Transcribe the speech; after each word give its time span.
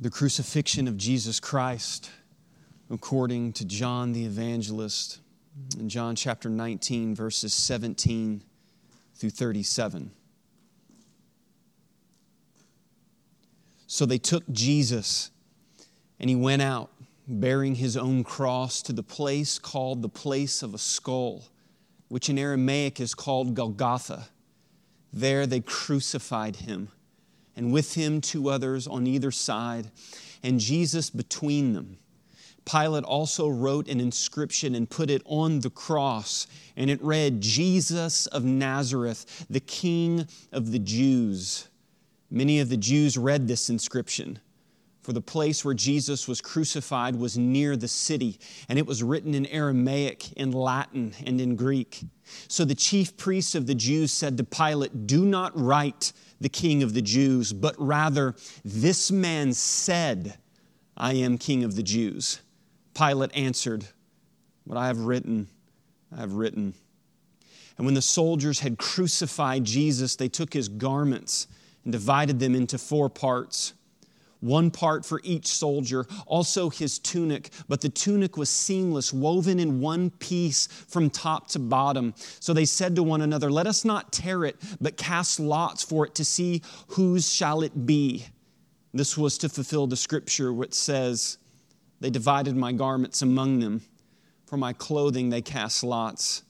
the 0.00 0.10
crucifixion 0.10 0.86
of 0.86 0.96
Jesus 0.96 1.40
Christ 1.40 2.10
according 2.88 3.52
to 3.54 3.64
John 3.64 4.12
the 4.12 4.24
Evangelist 4.24 5.18
in 5.78 5.88
John 5.88 6.14
chapter 6.14 6.48
19, 6.48 7.16
verses 7.16 7.52
17 7.52 8.42
through 9.16 9.30
37. 9.30 10.12
So 13.88 14.06
they 14.06 14.18
took 14.18 14.48
Jesus, 14.52 15.30
and 16.20 16.30
he 16.30 16.36
went 16.36 16.62
out 16.62 16.90
bearing 17.26 17.74
his 17.74 17.96
own 17.96 18.22
cross 18.22 18.80
to 18.82 18.92
the 18.92 19.02
place 19.02 19.58
called 19.58 20.02
the 20.02 20.08
place 20.08 20.62
of 20.62 20.74
a 20.74 20.78
skull, 20.78 21.42
which 22.08 22.30
in 22.30 22.38
Aramaic 22.38 23.00
is 23.00 23.14
called 23.14 23.54
Golgotha. 23.54 24.28
There 25.12 25.46
they 25.46 25.60
crucified 25.60 26.56
him 26.56 26.88
and 27.58 27.72
with 27.72 27.94
him 27.94 28.20
two 28.20 28.48
others 28.48 28.86
on 28.86 29.06
either 29.06 29.32
side, 29.32 29.90
and 30.44 30.60
Jesus 30.60 31.10
between 31.10 31.72
them. 31.72 31.98
Pilate 32.64 33.02
also 33.02 33.48
wrote 33.48 33.88
an 33.88 33.98
inscription 33.98 34.76
and 34.76 34.88
put 34.88 35.10
it 35.10 35.22
on 35.24 35.58
the 35.60 35.70
cross, 35.70 36.46
and 36.76 36.88
it 36.88 37.02
read, 37.02 37.40
Jesus 37.40 38.26
of 38.28 38.44
Nazareth, 38.44 39.46
the 39.50 39.58
King 39.58 40.28
of 40.52 40.70
the 40.70 40.78
Jews. 40.78 41.66
Many 42.30 42.60
of 42.60 42.68
the 42.68 42.76
Jews 42.76 43.18
read 43.18 43.48
this 43.48 43.68
inscription, 43.68 44.38
for 45.08 45.14
the 45.14 45.22
place 45.22 45.64
where 45.64 45.72
Jesus 45.72 46.28
was 46.28 46.42
crucified 46.42 47.16
was 47.16 47.38
near 47.38 47.78
the 47.78 47.88
city, 47.88 48.38
and 48.68 48.78
it 48.78 48.86
was 48.86 49.02
written 49.02 49.34
in 49.34 49.46
Aramaic, 49.46 50.32
in 50.32 50.52
Latin, 50.52 51.14
and 51.24 51.40
in 51.40 51.56
Greek. 51.56 52.02
So 52.46 52.66
the 52.66 52.74
chief 52.74 53.16
priests 53.16 53.54
of 53.54 53.66
the 53.66 53.74
Jews 53.74 54.12
said 54.12 54.36
to 54.36 54.44
Pilate, 54.44 55.06
Do 55.06 55.24
not 55.24 55.58
write 55.58 56.12
the 56.42 56.50
king 56.50 56.82
of 56.82 56.92
the 56.92 57.00
Jews, 57.00 57.54
but 57.54 57.74
rather, 57.78 58.34
this 58.66 59.10
man 59.10 59.54
said, 59.54 60.36
I 60.94 61.14
am 61.14 61.38
king 61.38 61.64
of 61.64 61.74
the 61.74 61.82
Jews. 61.82 62.42
Pilate 62.92 63.34
answered, 63.34 63.86
What 64.64 64.76
I 64.76 64.88
have 64.88 64.98
written, 64.98 65.48
I 66.14 66.20
have 66.20 66.34
written. 66.34 66.74
And 67.78 67.86
when 67.86 67.94
the 67.94 68.02
soldiers 68.02 68.60
had 68.60 68.76
crucified 68.76 69.64
Jesus, 69.64 70.16
they 70.16 70.28
took 70.28 70.52
his 70.52 70.68
garments 70.68 71.46
and 71.84 71.94
divided 71.94 72.40
them 72.40 72.54
into 72.54 72.76
four 72.76 73.08
parts 73.08 73.72
one 74.40 74.70
part 74.70 75.04
for 75.04 75.20
each 75.24 75.46
soldier, 75.46 76.06
also 76.26 76.70
his 76.70 76.98
tunic. 76.98 77.50
But 77.68 77.80
the 77.80 77.88
tunic 77.88 78.36
was 78.36 78.50
seamless, 78.50 79.12
woven 79.12 79.58
in 79.58 79.80
one 79.80 80.10
piece 80.10 80.66
from 80.66 81.10
top 81.10 81.48
to 81.48 81.58
bottom. 81.58 82.14
So 82.40 82.52
they 82.52 82.64
said 82.64 82.96
to 82.96 83.02
one 83.02 83.22
another, 83.22 83.50
Let 83.50 83.66
us 83.66 83.84
not 83.84 84.12
tear 84.12 84.44
it, 84.44 84.56
but 84.80 84.96
cast 84.96 85.40
lots 85.40 85.82
for 85.82 86.06
it 86.06 86.14
to 86.16 86.24
see 86.24 86.62
whose 86.88 87.32
shall 87.32 87.62
it 87.62 87.86
be. 87.86 88.26
This 88.94 89.18
was 89.18 89.38
to 89.38 89.48
fulfill 89.48 89.86
the 89.86 89.96
scripture 89.96 90.52
which 90.52 90.74
says, 90.74 91.38
They 92.00 92.10
divided 92.10 92.56
my 92.56 92.72
garments 92.72 93.22
among 93.22 93.60
them. 93.60 93.82
For 94.46 94.56
my 94.56 94.72
clothing 94.72 95.28
they 95.28 95.42
cast 95.42 95.84
lots. 95.84 96.42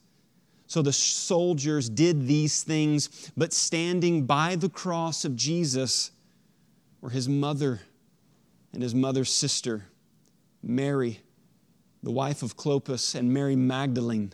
So 0.68 0.82
the 0.82 0.92
soldiers 0.92 1.88
did 1.88 2.26
these 2.26 2.62
things, 2.62 3.32
but 3.36 3.54
standing 3.54 4.24
by 4.24 4.54
the 4.54 4.68
cross 4.68 5.24
of 5.24 5.34
Jesus, 5.34 6.10
were 7.00 7.10
his 7.10 7.28
mother 7.28 7.80
and 8.72 8.82
his 8.82 8.94
mother's 8.94 9.30
sister, 9.30 9.86
Mary, 10.62 11.20
the 12.02 12.10
wife 12.10 12.42
of 12.42 12.56
Clopas, 12.56 13.14
and 13.14 13.32
Mary 13.32 13.56
Magdalene. 13.56 14.32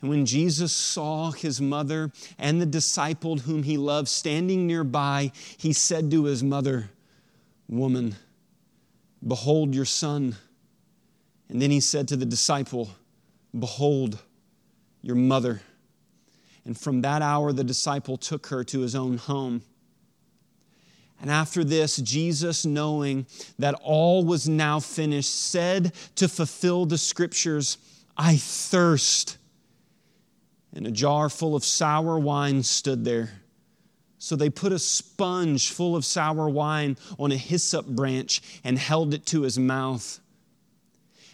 And 0.00 0.08
when 0.08 0.24
Jesus 0.24 0.72
saw 0.72 1.30
his 1.30 1.60
mother 1.60 2.10
and 2.38 2.60
the 2.60 2.66
disciple 2.66 3.38
whom 3.38 3.62
he 3.62 3.76
loved 3.76 4.08
standing 4.08 4.66
nearby, 4.66 5.32
he 5.58 5.72
said 5.72 6.10
to 6.10 6.24
his 6.24 6.42
mother, 6.42 6.90
Woman, 7.68 8.16
behold 9.26 9.74
your 9.74 9.84
son. 9.84 10.36
And 11.48 11.60
then 11.60 11.70
he 11.70 11.80
said 11.80 12.08
to 12.08 12.16
the 12.16 12.24
disciple, 12.24 12.90
Behold 13.58 14.18
your 15.02 15.16
mother. 15.16 15.60
And 16.64 16.78
from 16.78 17.02
that 17.02 17.20
hour, 17.20 17.52
the 17.52 17.64
disciple 17.64 18.16
took 18.16 18.46
her 18.46 18.64
to 18.64 18.80
his 18.80 18.94
own 18.94 19.18
home. 19.18 19.62
And 21.20 21.30
after 21.30 21.62
this, 21.64 21.96
Jesus, 21.96 22.64
knowing 22.64 23.26
that 23.58 23.74
all 23.82 24.24
was 24.24 24.48
now 24.48 24.80
finished, 24.80 25.34
said 25.34 25.92
to 26.16 26.28
fulfill 26.28 26.86
the 26.86 26.96
scriptures, 26.96 27.76
I 28.16 28.36
thirst. 28.36 29.36
And 30.72 30.86
a 30.86 30.90
jar 30.90 31.28
full 31.28 31.54
of 31.54 31.64
sour 31.64 32.18
wine 32.18 32.62
stood 32.62 33.04
there. 33.04 33.30
So 34.18 34.36
they 34.36 34.50
put 34.50 34.72
a 34.72 34.78
sponge 34.78 35.70
full 35.72 35.96
of 35.96 36.04
sour 36.04 36.48
wine 36.48 36.96
on 37.18 37.32
a 37.32 37.36
hyssop 37.36 37.86
branch 37.86 38.42
and 38.64 38.78
held 38.78 39.12
it 39.12 39.26
to 39.26 39.42
his 39.42 39.58
mouth. 39.58 40.20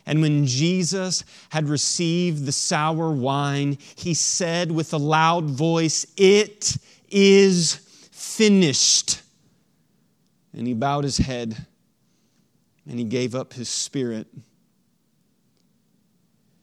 And 0.06 0.22
when 0.22 0.46
Jesus 0.46 1.24
had 1.50 1.68
received 1.68 2.46
the 2.46 2.52
sour 2.52 3.10
wine, 3.10 3.78
he 3.96 4.14
said 4.14 4.70
with 4.70 4.94
a 4.94 4.98
loud 4.98 5.44
voice, 5.44 6.06
It 6.16 6.76
is 7.08 7.74
finished. 8.12 9.20
And 10.56 10.66
he 10.66 10.74
bowed 10.74 11.04
his 11.04 11.18
head 11.18 11.66
and 12.88 12.98
he 12.98 13.04
gave 13.04 13.34
up 13.34 13.52
his 13.52 13.68
spirit. 13.68 14.26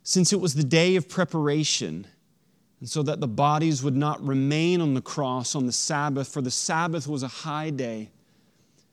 Since 0.03 0.33
it 0.33 0.41
was 0.41 0.55
the 0.55 0.63
day 0.63 0.95
of 0.95 1.07
preparation, 1.07 2.07
and 2.79 2.89
so 2.89 3.03
that 3.03 3.21
the 3.21 3.27
bodies 3.27 3.81
would 3.83 3.95
not 3.95 4.21
remain 4.25 4.81
on 4.81 4.93
the 4.93 5.01
cross 5.01 5.55
on 5.55 5.65
the 5.65 5.71
Sabbath, 5.71 6.27
for 6.27 6.41
the 6.41 6.51
Sabbath 6.51 7.07
was 7.07 7.23
a 7.23 7.29
high 7.29 7.69
day, 7.69 8.09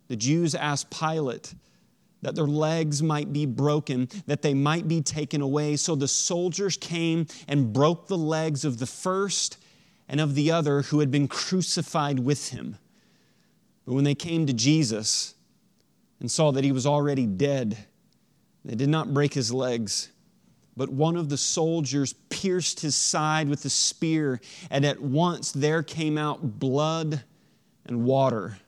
the 0.06 0.16
Jews 0.16 0.54
asked 0.54 0.90
Pilate 0.90 1.54
that 2.22 2.34
their 2.34 2.46
legs 2.46 3.02
might 3.02 3.32
be 3.32 3.46
broken, 3.46 4.08
that 4.26 4.42
they 4.42 4.54
might 4.54 4.86
be 4.86 5.00
taken 5.00 5.40
away. 5.40 5.76
So 5.76 5.94
the 5.94 6.08
soldiers 6.08 6.76
came 6.76 7.26
and 7.48 7.72
broke 7.72 8.06
the 8.06 8.18
legs 8.18 8.64
of 8.64 8.78
the 8.78 8.86
first 8.86 9.56
and 10.08 10.20
of 10.20 10.34
the 10.34 10.50
other 10.50 10.82
who 10.82 11.00
had 11.00 11.10
been 11.10 11.28
crucified 11.28 12.18
with 12.18 12.50
him. 12.50 12.76
But 13.86 13.94
when 13.94 14.04
they 14.04 14.14
came 14.14 14.46
to 14.46 14.52
Jesus 14.52 15.34
and 16.20 16.30
saw 16.30 16.52
that 16.52 16.64
he 16.64 16.72
was 16.72 16.86
already 16.86 17.26
dead, 17.26 17.76
they 18.64 18.74
did 18.74 18.88
not 18.88 19.14
break 19.14 19.34
his 19.34 19.52
legs. 19.52 20.10
But 20.76 20.90
one 20.90 21.16
of 21.16 21.28
the 21.28 21.36
soldiers 21.36 22.12
pierced 22.28 22.80
his 22.80 22.94
side 22.94 23.48
with 23.48 23.64
a 23.64 23.70
spear, 23.70 24.40
and 24.70 24.84
at 24.84 25.00
once 25.00 25.52
there 25.52 25.82
came 25.82 26.16
out 26.16 26.58
blood 26.58 27.24
and 27.84 28.04
water. 28.04 28.58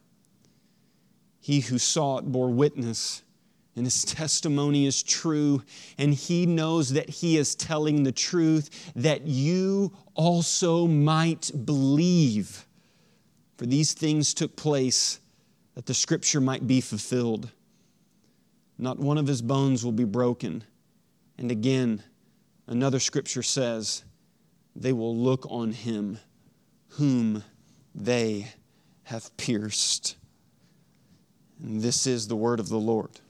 He 1.40 1.60
who 1.60 1.78
saw 1.78 2.18
it 2.18 2.24
bore 2.24 2.50
witness, 2.50 3.22
and 3.76 3.86
his 3.86 4.04
testimony 4.04 4.86
is 4.86 5.02
true, 5.02 5.62
and 5.98 6.12
he 6.12 6.46
knows 6.46 6.92
that 6.92 7.08
he 7.08 7.36
is 7.36 7.54
telling 7.54 8.02
the 8.02 8.12
truth, 8.12 8.92
that 8.96 9.22
you 9.22 9.92
also 10.14 10.86
might 10.86 11.50
believe. 11.64 12.66
For 13.62 13.66
these 13.66 13.92
things 13.92 14.34
took 14.34 14.56
place 14.56 15.20
that 15.76 15.86
the 15.86 15.94
scripture 15.94 16.40
might 16.40 16.66
be 16.66 16.80
fulfilled. 16.80 17.48
Not 18.76 18.98
one 18.98 19.18
of 19.18 19.28
his 19.28 19.40
bones 19.40 19.84
will 19.84 19.92
be 19.92 20.02
broken. 20.02 20.64
And 21.38 21.48
again, 21.48 22.02
another 22.66 22.98
scripture 22.98 23.44
says, 23.44 24.02
they 24.74 24.92
will 24.92 25.16
look 25.16 25.46
on 25.48 25.70
him 25.70 26.18
whom 26.88 27.44
they 27.94 28.48
have 29.04 29.30
pierced. 29.36 30.16
And 31.62 31.80
this 31.80 32.04
is 32.04 32.26
the 32.26 32.34
word 32.34 32.58
of 32.58 32.68
the 32.68 32.80
Lord. 32.80 33.20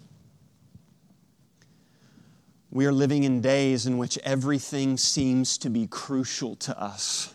We 2.70 2.87
are 2.87 2.93
living 2.93 3.25
in 3.25 3.43
days 3.43 3.84
in 3.84 3.99
which 3.99 4.16
everything 4.25 4.97
seems 4.97 5.59
to 5.59 5.69
be 5.69 5.87
crucial 5.87 6.56
to 6.56 6.82
us 6.82 7.34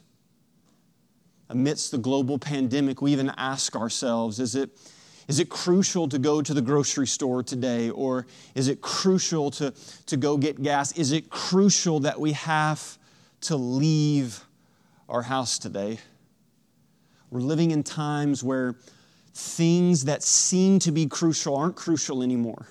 amidst 1.50 1.92
the 1.92 1.98
global 1.98 2.38
pandemic, 2.38 3.02
we 3.02 3.12
even 3.12 3.32
ask 3.38 3.76
ourselves 3.76 4.40
is 4.40 4.56
it, 4.56 4.70
is 5.28 5.40
it 5.40 5.50
crucial 5.50 6.08
to 6.10 6.20
go 6.20 6.42
to 6.42 6.54
the 6.54 6.62
grocery 6.62 7.08
store 7.08 7.44
today? 7.44 7.90
Or 7.90 8.26
is 8.56 8.68
it 8.68 8.82
crucial 8.82 9.52
to, 9.52 9.74
to 10.06 10.18
go 10.18 10.38
get 10.38 10.62
gas? 10.62 10.98
Is 10.98 11.12
it 11.12 11.30
crucial 11.30 12.00
that 12.02 12.20
we 12.20 12.34
have 12.34 12.98
to 13.42 13.56
leave 13.56 14.44
our 15.10 15.22
house 15.22 15.60
today? 15.60 16.00
We're 17.30 17.42
living 17.42 17.72
in 17.72 17.84
times 17.84 18.44
where 18.44 18.76
things 19.34 20.06
that 20.06 20.24
seem 20.24 20.80
to 20.80 20.92
be 20.92 21.08
crucial 21.08 21.56
aren't 21.56 21.76
crucial 21.76 22.24
anymore. 22.24 22.68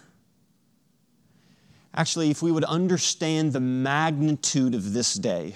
Actually, 1.95 2.31
if 2.31 2.43
we 2.43 2.53
would 2.53 2.65
understand 2.65 3.53
the 3.53 3.61
magnitude 3.61 4.75
of 4.75 4.93
this 4.93 5.15
day, 5.15 5.55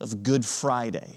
of 0.00 0.22
Good 0.22 0.44
Friday, 0.44 1.16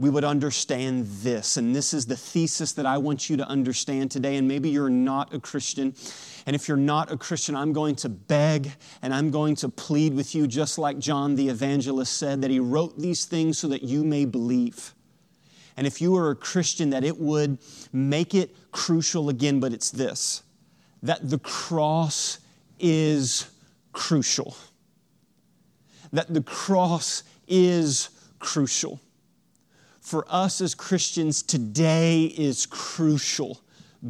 we 0.00 0.08
would 0.08 0.24
understand 0.24 1.04
this. 1.20 1.58
And 1.58 1.76
this 1.76 1.92
is 1.92 2.06
the 2.06 2.16
thesis 2.16 2.72
that 2.72 2.86
I 2.86 2.96
want 2.96 3.28
you 3.28 3.36
to 3.36 3.46
understand 3.46 4.10
today. 4.10 4.36
And 4.36 4.48
maybe 4.48 4.70
you're 4.70 4.88
not 4.88 5.34
a 5.34 5.38
Christian. 5.38 5.94
And 6.46 6.56
if 6.56 6.68
you're 6.68 6.78
not 6.78 7.12
a 7.12 7.18
Christian, 7.18 7.54
I'm 7.54 7.74
going 7.74 7.96
to 7.96 8.08
beg 8.08 8.72
and 9.02 9.12
I'm 9.12 9.30
going 9.30 9.56
to 9.56 9.68
plead 9.68 10.14
with 10.14 10.34
you, 10.34 10.46
just 10.46 10.78
like 10.78 10.98
John 10.98 11.34
the 11.34 11.50
evangelist 11.50 12.16
said, 12.16 12.40
that 12.40 12.50
he 12.50 12.58
wrote 12.58 12.98
these 12.98 13.26
things 13.26 13.58
so 13.58 13.68
that 13.68 13.82
you 13.82 14.02
may 14.02 14.24
believe. 14.24 14.94
And 15.76 15.86
if 15.86 16.00
you 16.00 16.16
are 16.16 16.30
a 16.30 16.36
Christian, 16.36 16.88
that 16.90 17.04
it 17.04 17.18
would 17.18 17.58
make 17.92 18.34
it 18.34 18.56
crucial 18.72 19.28
again, 19.28 19.60
but 19.60 19.74
it's 19.74 19.90
this 19.90 20.42
that 21.02 21.28
the 21.28 21.38
cross 21.38 22.38
is 22.78 23.50
crucial. 23.92 24.56
That 26.12 26.32
the 26.32 26.42
cross 26.42 27.22
is 27.46 28.08
crucial. 28.38 28.98
For 30.00 30.24
us 30.28 30.60
as 30.60 30.74
Christians, 30.74 31.42
today 31.42 32.24
is 32.24 32.66
crucial. 32.66 33.60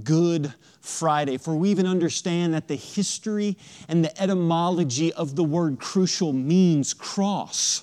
Good 0.04 0.54
Friday, 0.80 1.36
for 1.36 1.56
we 1.56 1.70
even 1.70 1.86
understand 1.86 2.54
that 2.54 2.68
the 2.68 2.76
history 2.76 3.56
and 3.88 4.04
the 4.04 4.22
etymology 4.22 5.12
of 5.12 5.34
the 5.36 5.44
word 5.44 5.78
crucial 5.78 6.32
means 6.32 6.94
cross. 6.94 7.82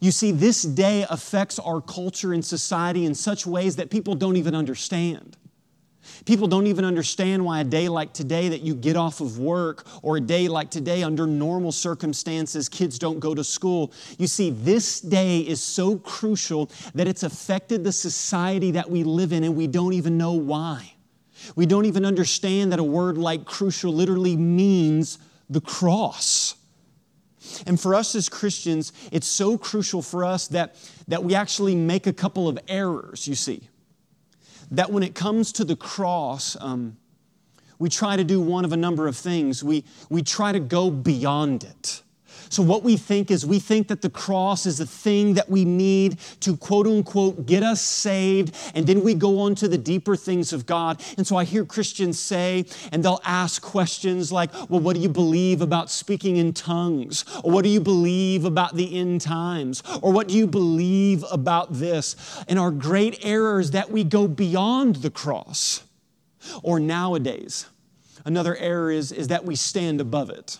You 0.00 0.10
see, 0.10 0.32
this 0.32 0.62
day 0.62 1.06
affects 1.08 1.58
our 1.58 1.80
culture 1.80 2.32
and 2.32 2.44
society 2.44 3.04
in 3.04 3.14
such 3.14 3.46
ways 3.46 3.76
that 3.76 3.90
people 3.90 4.14
don't 4.14 4.36
even 4.36 4.54
understand. 4.54 5.36
People 6.24 6.46
don't 6.48 6.66
even 6.66 6.84
understand 6.84 7.44
why 7.44 7.60
a 7.60 7.64
day 7.64 7.88
like 7.88 8.12
today 8.12 8.48
that 8.48 8.62
you 8.62 8.74
get 8.74 8.96
off 8.96 9.20
of 9.20 9.38
work 9.38 9.86
or 10.02 10.16
a 10.16 10.20
day 10.20 10.48
like 10.48 10.70
today 10.70 11.02
under 11.02 11.26
normal 11.26 11.72
circumstances 11.72 12.68
kids 12.68 12.98
don't 12.98 13.20
go 13.20 13.34
to 13.34 13.44
school. 13.44 13.92
You 14.18 14.26
see 14.26 14.50
this 14.50 15.00
day 15.00 15.40
is 15.40 15.62
so 15.62 15.98
crucial 15.98 16.70
that 16.94 17.08
it's 17.08 17.22
affected 17.22 17.84
the 17.84 17.92
society 17.92 18.72
that 18.72 18.90
we 18.90 19.04
live 19.04 19.32
in 19.32 19.44
and 19.44 19.56
we 19.56 19.66
don't 19.66 19.92
even 19.92 20.18
know 20.18 20.32
why. 20.32 20.92
We 21.56 21.66
don't 21.66 21.86
even 21.86 22.04
understand 22.04 22.72
that 22.72 22.78
a 22.78 22.84
word 22.84 23.18
like 23.18 23.44
crucial 23.44 23.92
literally 23.92 24.36
means 24.36 25.18
the 25.50 25.60
cross. 25.60 26.54
And 27.66 27.80
for 27.80 27.94
us 27.94 28.14
as 28.14 28.28
Christians, 28.28 28.92
it's 29.10 29.26
so 29.26 29.58
crucial 29.58 30.02
for 30.02 30.24
us 30.24 30.48
that, 30.48 30.76
that 31.08 31.24
we 31.24 31.34
actually 31.34 31.74
make 31.74 32.06
a 32.06 32.12
couple 32.12 32.48
of 32.48 32.58
errors, 32.68 33.26
you 33.26 33.34
see. 33.34 33.68
That 34.72 34.90
when 34.90 35.02
it 35.02 35.14
comes 35.14 35.52
to 35.52 35.64
the 35.64 35.76
cross, 35.76 36.56
um, 36.60 36.96
we 37.78 37.88
try 37.88 38.16
to 38.16 38.24
do 38.24 38.40
one 38.40 38.64
of 38.64 38.72
a 38.72 38.76
number 38.76 39.06
of 39.06 39.16
things. 39.16 39.62
We, 39.62 39.84
we 40.08 40.22
try 40.22 40.50
to 40.50 40.60
go 40.60 40.90
beyond 40.90 41.62
it. 41.62 42.02
So, 42.52 42.62
what 42.62 42.82
we 42.82 42.98
think 42.98 43.30
is 43.30 43.46
we 43.46 43.58
think 43.58 43.88
that 43.88 44.02
the 44.02 44.10
cross 44.10 44.66
is 44.66 44.76
the 44.76 44.84
thing 44.84 45.32
that 45.34 45.48
we 45.48 45.64
need 45.64 46.18
to 46.40 46.54
quote 46.54 46.86
unquote 46.86 47.46
get 47.46 47.62
us 47.62 47.80
saved, 47.80 48.54
and 48.74 48.86
then 48.86 49.02
we 49.02 49.14
go 49.14 49.40
on 49.40 49.54
to 49.54 49.68
the 49.68 49.78
deeper 49.78 50.16
things 50.16 50.52
of 50.52 50.66
God. 50.66 51.02
And 51.16 51.26
so 51.26 51.36
I 51.36 51.44
hear 51.44 51.64
Christians 51.64 52.20
say, 52.20 52.66
and 52.92 53.02
they'll 53.02 53.22
ask 53.24 53.62
questions 53.62 54.30
like, 54.30 54.52
Well, 54.68 54.80
what 54.80 54.96
do 54.96 55.00
you 55.00 55.08
believe 55.08 55.62
about 55.62 55.90
speaking 55.90 56.36
in 56.36 56.52
tongues? 56.52 57.24
Or 57.42 57.50
what 57.50 57.62
do 57.62 57.70
you 57.70 57.80
believe 57.80 58.44
about 58.44 58.76
the 58.76 58.98
end 58.98 59.22
times? 59.22 59.82
Or 60.02 60.12
what 60.12 60.28
do 60.28 60.34
you 60.34 60.46
believe 60.46 61.24
about 61.32 61.72
this? 61.72 62.44
And 62.48 62.58
our 62.58 62.70
great 62.70 63.24
error 63.24 63.60
is 63.60 63.70
that 63.70 63.90
we 63.90 64.04
go 64.04 64.28
beyond 64.28 64.96
the 64.96 65.10
cross. 65.10 65.84
Or 66.62 66.78
nowadays, 66.78 67.64
another 68.26 68.54
error 68.56 68.90
is, 68.90 69.10
is 69.10 69.28
that 69.28 69.46
we 69.46 69.56
stand 69.56 70.02
above 70.02 70.28
it 70.28 70.58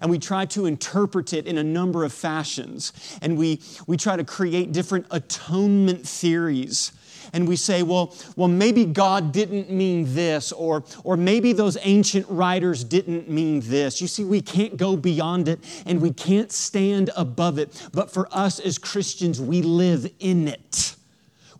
and 0.00 0.10
we 0.10 0.18
try 0.18 0.46
to 0.46 0.66
interpret 0.66 1.32
it 1.32 1.46
in 1.46 1.58
a 1.58 1.64
number 1.64 2.04
of 2.04 2.12
fashions. 2.12 2.92
And 3.22 3.36
we, 3.36 3.60
we 3.86 3.96
try 3.96 4.16
to 4.16 4.24
create 4.24 4.72
different 4.72 5.06
atonement 5.10 6.06
theories. 6.06 6.92
And 7.32 7.48
we 7.48 7.56
say, 7.56 7.82
well, 7.82 8.14
well, 8.36 8.48
maybe 8.48 8.84
God 8.84 9.32
didn't 9.32 9.70
mean 9.70 10.14
this, 10.14 10.52
or, 10.52 10.84
or 11.04 11.16
maybe 11.16 11.52
those 11.52 11.78
ancient 11.80 12.26
writers 12.28 12.84
didn't 12.84 13.30
mean 13.30 13.60
this. 13.60 14.00
You 14.00 14.06
see, 14.06 14.24
we 14.24 14.40
can't 14.40 14.76
go 14.76 14.96
beyond 14.96 15.48
it 15.48 15.60
and 15.86 16.00
we 16.00 16.12
can't 16.12 16.52
stand 16.52 17.10
above 17.16 17.58
it. 17.58 17.88
But 17.92 18.10
for 18.10 18.28
us 18.30 18.58
as 18.58 18.78
Christians, 18.78 19.40
we 19.40 19.62
live 19.62 20.10
in 20.18 20.48
it. 20.48 20.96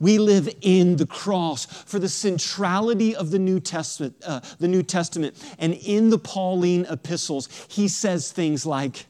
We 0.00 0.18
live 0.18 0.48
in 0.60 0.96
the 0.96 1.06
cross 1.06 1.64
for 1.66 1.98
the 1.98 2.08
centrality 2.08 3.14
of 3.14 3.30
the 3.30 3.38
New 3.38 3.60
Testament, 3.60 4.16
uh, 4.26 4.40
the 4.58 4.68
New 4.68 4.82
Testament. 4.82 5.36
And 5.58 5.74
in 5.74 6.10
the 6.10 6.18
Pauline 6.18 6.86
epistles, 6.90 7.48
he 7.68 7.88
says 7.88 8.32
things 8.32 8.66
like, 8.66 9.06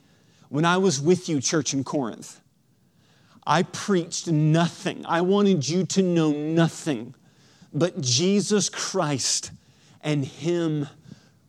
When 0.49 0.65
I 0.65 0.77
was 0.77 1.01
with 1.01 1.29
you, 1.29 1.41
church 1.41 1.75
in 1.75 1.85
Corinth, 1.85 2.41
I 3.47 3.63
preached 3.63 4.29
nothing. 4.29 5.05
I 5.07 5.21
wanted 5.21 5.69
you 5.69 5.85
to 5.87 6.03
know 6.03 6.33
nothing 6.33 7.15
but 7.75 8.01
Jesus 8.01 8.69
Christ 8.69 9.51
and 10.01 10.25
Him 10.25 10.89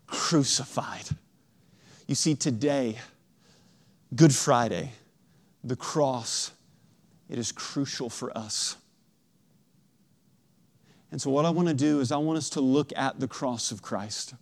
crucified. 0.07 1.07
You 2.07 2.15
see, 2.15 2.35
today, 2.35 2.97
Good 4.15 4.33
Friday, 4.33 4.91
the 5.63 5.75
cross, 5.75 6.51
it 7.29 7.37
is 7.37 7.51
crucial 7.51 8.09
for 8.09 8.35
us. 8.37 8.77
And 11.11 11.21
so, 11.21 11.29
what 11.29 11.45
I 11.45 11.49
want 11.49 11.67
to 11.67 11.73
do 11.73 11.99
is, 11.99 12.11
I 12.11 12.17
want 12.17 12.37
us 12.37 12.49
to 12.51 12.61
look 12.61 12.91
at 12.95 13.19
the 13.19 13.27
cross 13.27 13.71
of 13.71 13.81
Christ. 13.81 14.33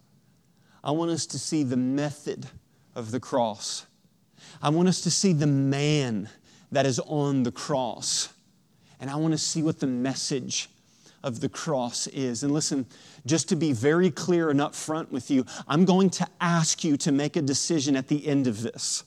I 0.83 0.91
want 0.91 1.11
us 1.11 1.25
to 1.27 1.39
see 1.39 1.63
the 1.63 1.77
method 1.77 2.47
of 2.95 3.11
the 3.11 3.19
cross. 3.19 3.85
I 4.61 4.69
want 4.69 4.87
us 4.87 5.01
to 5.01 5.11
see 5.11 5.33
the 5.33 5.47
man 5.47 6.29
that 6.71 6.85
is 6.85 6.99
on 6.99 7.43
the 7.43 7.51
cross. 7.51 8.29
And 8.99 9.09
I 9.09 9.15
want 9.15 9.33
to 9.33 9.37
see 9.37 9.63
what 9.63 9.79
the 9.79 9.87
message 9.87 10.69
of 11.23 11.39
the 11.39 11.49
cross 11.49 12.07
is. 12.07 12.43
And 12.43 12.53
listen, 12.53 12.85
just 13.25 13.49
to 13.49 13.55
be 13.55 13.71
very 13.71 14.11
clear 14.11 14.49
and 14.49 14.59
upfront 14.59 15.09
with 15.09 15.31
you, 15.31 15.45
I'm 15.67 15.85
going 15.85 16.09
to 16.11 16.27
ask 16.41 16.83
you 16.83 16.97
to 16.97 17.11
make 17.11 17.35
a 17.35 17.41
decision 17.41 17.95
at 17.95 18.07
the 18.07 18.27
end 18.27 18.47
of 18.47 18.61
this. 18.61 19.03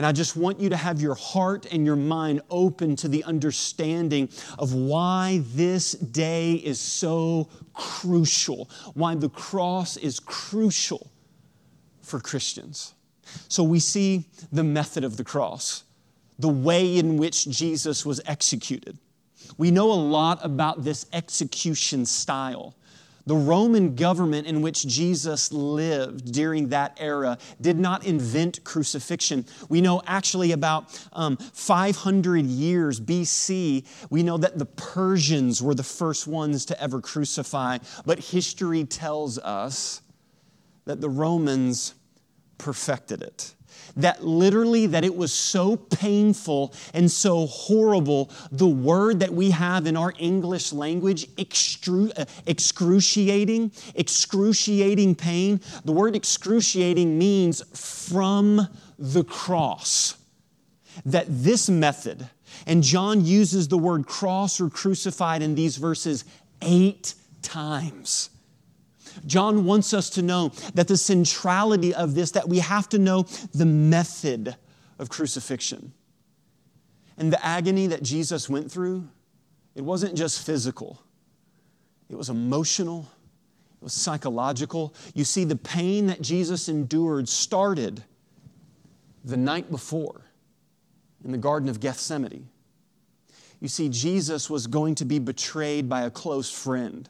And 0.00 0.06
I 0.06 0.12
just 0.12 0.34
want 0.34 0.58
you 0.58 0.70
to 0.70 0.78
have 0.78 1.02
your 1.02 1.14
heart 1.14 1.66
and 1.70 1.84
your 1.84 1.94
mind 1.94 2.40
open 2.48 2.96
to 2.96 3.06
the 3.06 3.22
understanding 3.24 4.30
of 4.58 4.72
why 4.72 5.42
this 5.52 5.92
day 5.92 6.54
is 6.54 6.80
so 6.80 7.50
crucial, 7.74 8.70
why 8.94 9.14
the 9.14 9.28
cross 9.28 9.98
is 9.98 10.18
crucial 10.18 11.10
for 12.00 12.18
Christians. 12.18 12.94
So 13.48 13.62
we 13.62 13.78
see 13.78 14.24
the 14.50 14.64
method 14.64 15.04
of 15.04 15.18
the 15.18 15.24
cross, 15.24 15.84
the 16.38 16.48
way 16.48 16.96
in 16.96 17.18
which 17.18 17.50
Jesus 17.50 18.06
was 18.06 18.22
executed. 18.24 18.96
We 19.58 19.70
know 19.70 19.92
a 19.92 20.00
lot 20.00 20.38
about 20.42 20.82
this 20.82 21.04
execution 21.12 22.06
style. 22.06 22.74
The 23.30 23.36
Roman 23.36 23.94
government 23.94 24.48
in 24.48 24.60
which 24.60 24.84
Jesus 24.84 25.52
lived 25.52 26.32
during 26.32 26.70
that 26.70 26.96
era 26.98 27.38
did 27.60 27.78
not 27.78 28.04
invent 28.04 28.64
crucifixion. 28.64 29.46
We 29.68 29.80
know 29.80 30.02
actually 30.04 30.50
about 30.50 31.00
um, 31.12 31.36
500 31.36 32.44
years 32.44 33.00
BC, 33.00 33.86
we 34.10 34.24
know 34.24 34.36
that 34.36 34.58
the 34.58 34.66
Persians 34.66 35.62
were 35.62 35.76
the 35.76 35.84
first 35.84 36.26
ones 36.26 36.64
to 36.64 36.82
ever 36.82 37.00
crucify. 37.00 37.78
But 38.04 38.18
history 38.18 38.82
tells 38.82 39.38
us 39.38 40.02
that 40.86 41.00
the 41.00 41.08
Romans 41.08 41.94
perfected 42.58 43.22
it 43.22 43.54
that 43.96 44.24
literally 44.24 44.86
that 44.86 45.04
it 45.04 45.14
was 45.14 45.32
so 45.32 45.76
painful 45.76 46.72
and 46.94 47.10
so 47.10 47.46
horrible 47.46 48.30
the 48.52 48.66
word 48.66 49.20
that 49.20 49.32
we 49.32 49.50
have 49.50 49.86
in 49.86 49.96
our 49.96 50.12
english 50.18 50.72
language 50.72 51.26
excru- 51.36 52.12
uh, 52.18 52.24
excruciating 52.46 53.70
excruciating 53.94 55.14
pain 55.14 55.60
the 55.84 55.92
word 55.92 56.16
excruciating 56.16 57.18
means 57.18 57.62
from 57.78 58.68
the 58.98 59.24
cross. 59.24 60.16
That 61.06 61.26
this 61.28 61.70
method 61.70 62.28
and 62.66 62.82
john 62.82 63.24
uses 63.24 63.68
the 63.68 63.78
word 63.78 64.06
cross 64.06 64.60
or 64.60 64.68
crucified 64.68 65.40
in 65.40 65.54
these 65.54 65.76
verses 65.76 66.24
eight 66.60 67.14
times 67.42 68.28
John 69.26 69.64
wants 69.64 69.94
us 69.94 70.10
to 70.10 70.22
know 70.22 70.52
that 70.74 70.88
the 70.88 70.96
centrality 70.96 71.94
of 71.94 72.14
this, 72.14 72.32
that 72.32 72.48
we 72.48 72.58
have 72.58 72.88
to 72.90 72.98
know 72.98 73.22
the 73.54 73.66
method 73.66 74.56
of 74.98 75.08
crucifixion. 75.08 75.92
And 77.16 77.32
the 77.32 77.44
agony 77.44 77.86
that 77.88 78.02
Jesus 78.02 78.48
went 78.48 78.70
through, 78.70 79.08
it 79.74 79.82
wasn't 79.82 80.16
just 80.16 80.44
physical, 80.44 81.00
it 82.08 82.16
was 82.16 82.28
emotional, 82.28 83.08
it 83.80 83.84
was 83.84 83.92
psychological. 83.92 84.94
You 85.14 85.24
see, 85.24 85.44
the 85.44 85.56
pain 85.56 86.08
that 86.08 86.20
Jesus 86.20 86.68
endured 86.68 87.28
started 87.28 88.02
the 89.24 89.36
night 89.36 89.70
before 89.70 90.22
in 91.24 91.32
the 91.32 91.38
Garden 91.38 91.68
of 91.68 91.80
Gethsemane. 91.80 92.48
You 93.60 93.68
see, 93.68 93.88
Jesus 93.90 94.48
was 94.48 94.66
going 94.66 94.94
to 94.96 95.04
be 95.04 95.18
betrayed 95.18 95.88
by 95.88 96.02
a 96.02 96.10
close 96.10 96.50
friend. 96.50 97.08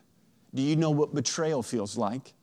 Do 0.55 0.63
you 0.63 0.77
know 0.77 0.91
what 0.91 1.15
betrayal 1.15 1.63
feels 1.63 1.97
like? 1.97 2.35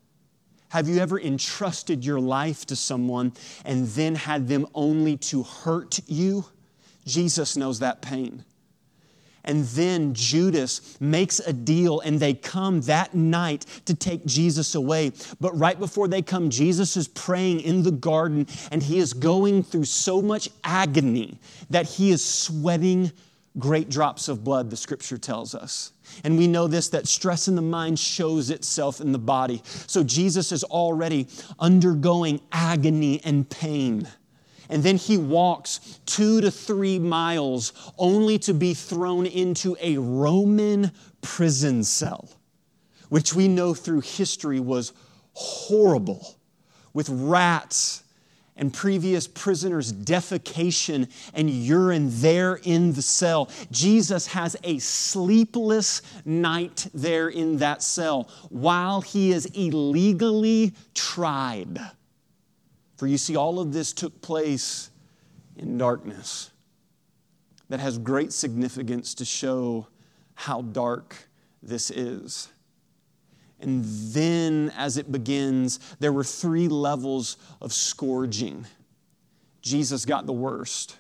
Have 0.70 0.88
you 0.88 1.00
ever 1.00 1.20
entrusted 1.20 2.04
your 2.04 2.20
life 2.20 2.66
to 2.68 2.76
someone 2.76 3.34
and 3.64 3.88
then 3.88 4.16
had 4.16 4.48
them 4.48 4.68
only 4.74 5.18
to 5.18 5.44
hurt 5.44 6.00
you? 6.08 6.46
Jesus 7.06 7.56
knows 7.56 7.80
that 7.80 8.02
pain. 8.02 8.44
And 9.46 9.64
then 9.64 10.14
Judas 10.14 11.00
makes 11.00 11.40
a 11.40 11.54
deal 11.54 12.02
and 12.02 12.20
they 12.20 12.34
come 12.34 12.82
that 12.82 13.14
night 13.16 13.66
to 13.86 13.96
take 13.96 14.26
Jesus 14.26 14.76
away. 14.76 15.14
But 15.40 15.58
right 15.58 15.80
before 15.80 16.10
they 16.10 16.22
come, 16.22 16.50
Jesus 16.50 16.98
is 16.98 17.08
praying 17.08 17.62
in 17.62 17.84
the 17.84 17.92
garden 17.92 18.46
and 18.72 18.84
he 18.84 19.00
is 19.00 19.14
going 19.14 19.64
through 19.64 19.86
so 19.86 20.22
much 20.22 20.50
agony 20.66 21.40
that 21.70 21.86
he 21.86 22.12
is 22.12 22.24
sweating 22.24 23.14
great 23.60 23.90
drops 23.90 24.28
of 24.28 24.44
blood, 24.44 24.70
the 24.70 24.78
scripture 24.78 25.18
tells 25.18 25.56
us. 25.56 25.92
And 26.24 26.38
we 26.38 26.48
know 26.48 26.68
this 26.68 26.90
that 26.90 27.08
stress 27.08 27.48
in 27.48 27.56
the 27.56 27.62
mind 27.62 28.00
shows 28.00 28.50
itself 28.50 29.02
in 29.02 29.12
the 29.12 29.20
body. 29.20 29.62
So 29.66 30.04
Jesus 30.04 30.52
is 30.52 30.64
already 30.64 31.28
undergoing 31.60 32.42
agony 32.52 33.22
and 33.24 33.50
pain. 33.50 34.08
And 34.70 34.84
then 34.84 34.98
he 34.98 35.18
walks 35.18 36.00
two 36.06 36.42
to 36.42 36.52
three 36.52 37.00
miles 37.00 37.74
only 37.98 38.38
to 38.40 38.54
be 38.54 38.74
thrown 38.74 39.26
into 39.26 39.78
a 39.80 39.98
Roman 39.98 40.92
prison 41.22 41.84
cell, 41.84 42.30
which 43.10 43.34
we 43.34 43.48
know 43.48 43.74
through 43.74 44.02
history 44.02 44.60
was 44.60 44.94
horrible, 45.34 46.36
with 46.94 47.10
rats 47.10 48.04
and 48.58 48.74
previous 48.74 49.28
prisoners' 49.28 49.94
defecation 49.94 51.10
and 51.34 51.50
urine 51.50 52.10
there 52.10 52.56
in 52.64 52.94
the 52.94 53.02
cell. 53.02 53.50
Jesus 53.72 54.28
has 54.28 54.56
a 54.64 54.80
sleepless 54.80 56.02
night 56.26 56.88
there 56.94 57.30
in 57.30 57.58
that 57.58 57.82
cell 57.82 58.30
while 58.50 59.02
he 59.02 59.32
is 59.32 59.46
illegally 59.48 60.74
tried. 60.94 61.80
For 62.98 63.08
you 63.08 63.18
see, 63.18 63.36
all 63.36 63.60
of 63.60 63.74
this 63.74 63.94
took 63.94 64.22
place 64.22 64.90
in 65.56 65.78
darkness. 65.78 66.52
That 67.70 67.80
has 67.80 67.98
great 67.98 68.34
significance 68.34 69.14
to 69.16 69.26
show 69.26 69.88
how 70.36 70.62
dark 70.62 71.16
this 71.62 71.92
is. 71.92 72.50
And 73.60 73.84
then, 73.86 74.72
as 74.78 74.98
it 74.98 75.12
begins, 75.12 75.80
there 76.00 76.14
were 76.14 76.24
three 76.24 76.68
levels 76.68 77.38
of 77.60 77.74
scourging. 77.74 78.66
Jesus 79.62 80.06
got 80.06 80.26
the 80.26 80.34
worst. 80.34 80.98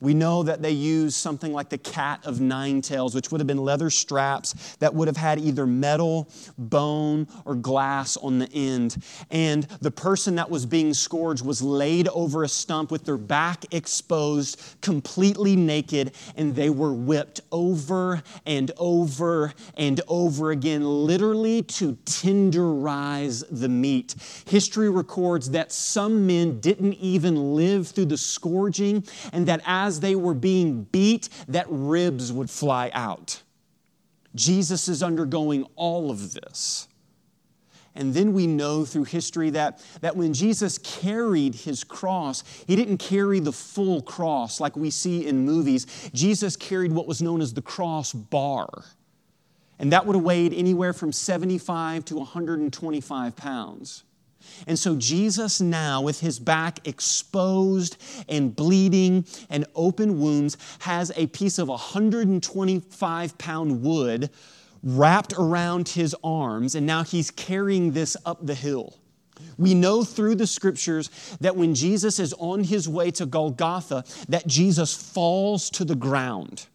We 0.00 0.14
know 0.14 0.42
that 0.42 0.62
they 0.62 0.70
used 0.70 1.16
something 1.16 1.52
like 1.52 1.68
the 1.68 1.78
cat 1.78 2.20
of 2.24 2.40
nine 2.40 2.82
tails, 2.82 3.14
which 3.14 3.30
would 3.30 3.40
have 3.40 3.46
been 3.46 3.58
leather 3.58 3.90
straps 3.90 4.76
that 4.76 4.94
would 4.94 5.08
have 5.08 5.16
had 5.16 5.38
either 5.38 5.66
metal, 5.66 6.28
bone, 6.58 7.26
or 7.44 7.54
glass 7.54 8.16
on 8.16 8.38
the 8.38 8.50
end. 8.52 8.96
And 9.30 9.64
the 9.80 9.90
person 9.90 10.34
that 10.36 10.50
was 10.50 10.66
being 10.66 10.94
scourged 10.94 11.44
was 11.44 11.62
laid 11.62 12.08
over 12.08 12.42
a 12.42 12.48
stump 12.48 12.90
with 12.90 13.04
their 13.04 13.16
back 13.16 13.64
exposed, 13.72 14.60
completely 14.80 15.56
naked, 15.56 16.12
and 16.36 16.54
they 16.54 16.70
were 16.70 16.92
whipped 16.92 17.40
over 17.52 18.22
and 18.46 18.70
over 18.76 19.52
and 19.76 20.00
over 20.08 20.50
again, 20.50 20.84
literally 20.84 21.62
to 21.62 21.94
tenderize 22.04 23.44
the 23.50 23.68
meat. 23.68 24.14
History 24.46 24.90
records 24.90 25.50
that 25.50 25.72
some 25.72 26.26
men 26.26 26.60
didn't 26.60 26.94
even 26.94 27.54
live 27.54 27.88
through 27.88 28.06
the 28.06 28.16
scourging, 28.16 29.04
and 29.32 29.46
that 29.46 29.60
as 29.66 29.83
as 29.84 30.00
they 30.00 30.16
were 30.16 30.34
being 30.34 30.84
beat, 30.84 31.28
that 31.46 31.66
ribs 31.68 32.32
would 32.32 32.48
fly 32.48 32.90
out. 32.94 33.42
Jesus 34.34 34.88
is 34.88 35.02
undergoing 35.02 35.66
all 35.76 36.10
of 36.10 36.32
this. 36.32 36.88
And 37.94 38.14
then 38.14 38.32
we 38.32 38.46
know 38.46 38.84
through 38.84 39.04
history 39.04 39.50
that, 39.50 39.80
that 40.00 40.16
when 40.16 40.32
Jesus 40.32 40.78
carried 40.78 41.54
his 41.54 41.84
cross, 41.84 42.42
he 42.66 42.74
didn't 42.74 42.96
carry 42.96 43.38
the 43.38 43.52
full 43.52 44.02
cross 44.02 44.58
like 44.58 44.74
we 44.74 44.90
see 44.90 45.26
in 45.26 45.44
movies. 45.44 46.10
Jesus 46.12 46.56
carried 46.56 46.90
what 46.90 47.06
was 47.06 47.22
known 47.22 47.40
as 47.40 47.52
the 47.52 47.62
cross 47.62 48.12
bar. 48.12 48.68
And 49.78 49.92
that 49.92 50.06
would 50.06 50.16
have 50.16 50.24
weighed 50.24 50.54
anywhere 50.54 50.92
from 50.92 51.12
75 51.12 52.06
to 52.06 52.16
125 52.16 53.36
pounds. 53.36 54.02
And 54.66 54.78
so 54.78 54.96
Jesus, 54.96 55.60
now 55.60 56.00
with 56.00 56.20
his 56.20 56.38
back 56.38 56.86
exposed 56.86 57.96
and 58.28 58.54
bleeding 58.54 59.26
and 59.50 59.66
open 59.74 60.20
wounds, 60.20 60.56
has 60.80 61.12
a 61.16 61.26
piece 61.28 61.58
of 61.58 61.68
125 61.68 63.38
pound 63.38 63.82
wood 63.82 64.30
wrapped 64.82 65.32
around 65.32 65.88
his 65.88 66.14
arms, 66.22 66.74
and 66.74 66.86
now 66.86 67.02
he's 67.02 67.30
carrying 67.30 67.92
this 67.92 68.16
up 68.26 68.44
the 68.44 68.54
hill. 68.54 68.98
We 69.58 69.74
know 69.74 70.04
through 70.04 70.36
the 70.36 70.46
scriptures 70.46 71.10
that 71.40 71.56
when 71.56 71.74
Jesus 71.74 72.18
is 72.18 72.34
on 72.34 72.64
his 72.64 72.88
way 72.88 73.10
to 73.12 73.26
Golgotha, 73.26 74.04
that 74.28 74.46
Jesus 74.46 74.94
falls 74.94 75.70
to 75.70 75.84
the 75.84 75.96
ground 75.96 76.66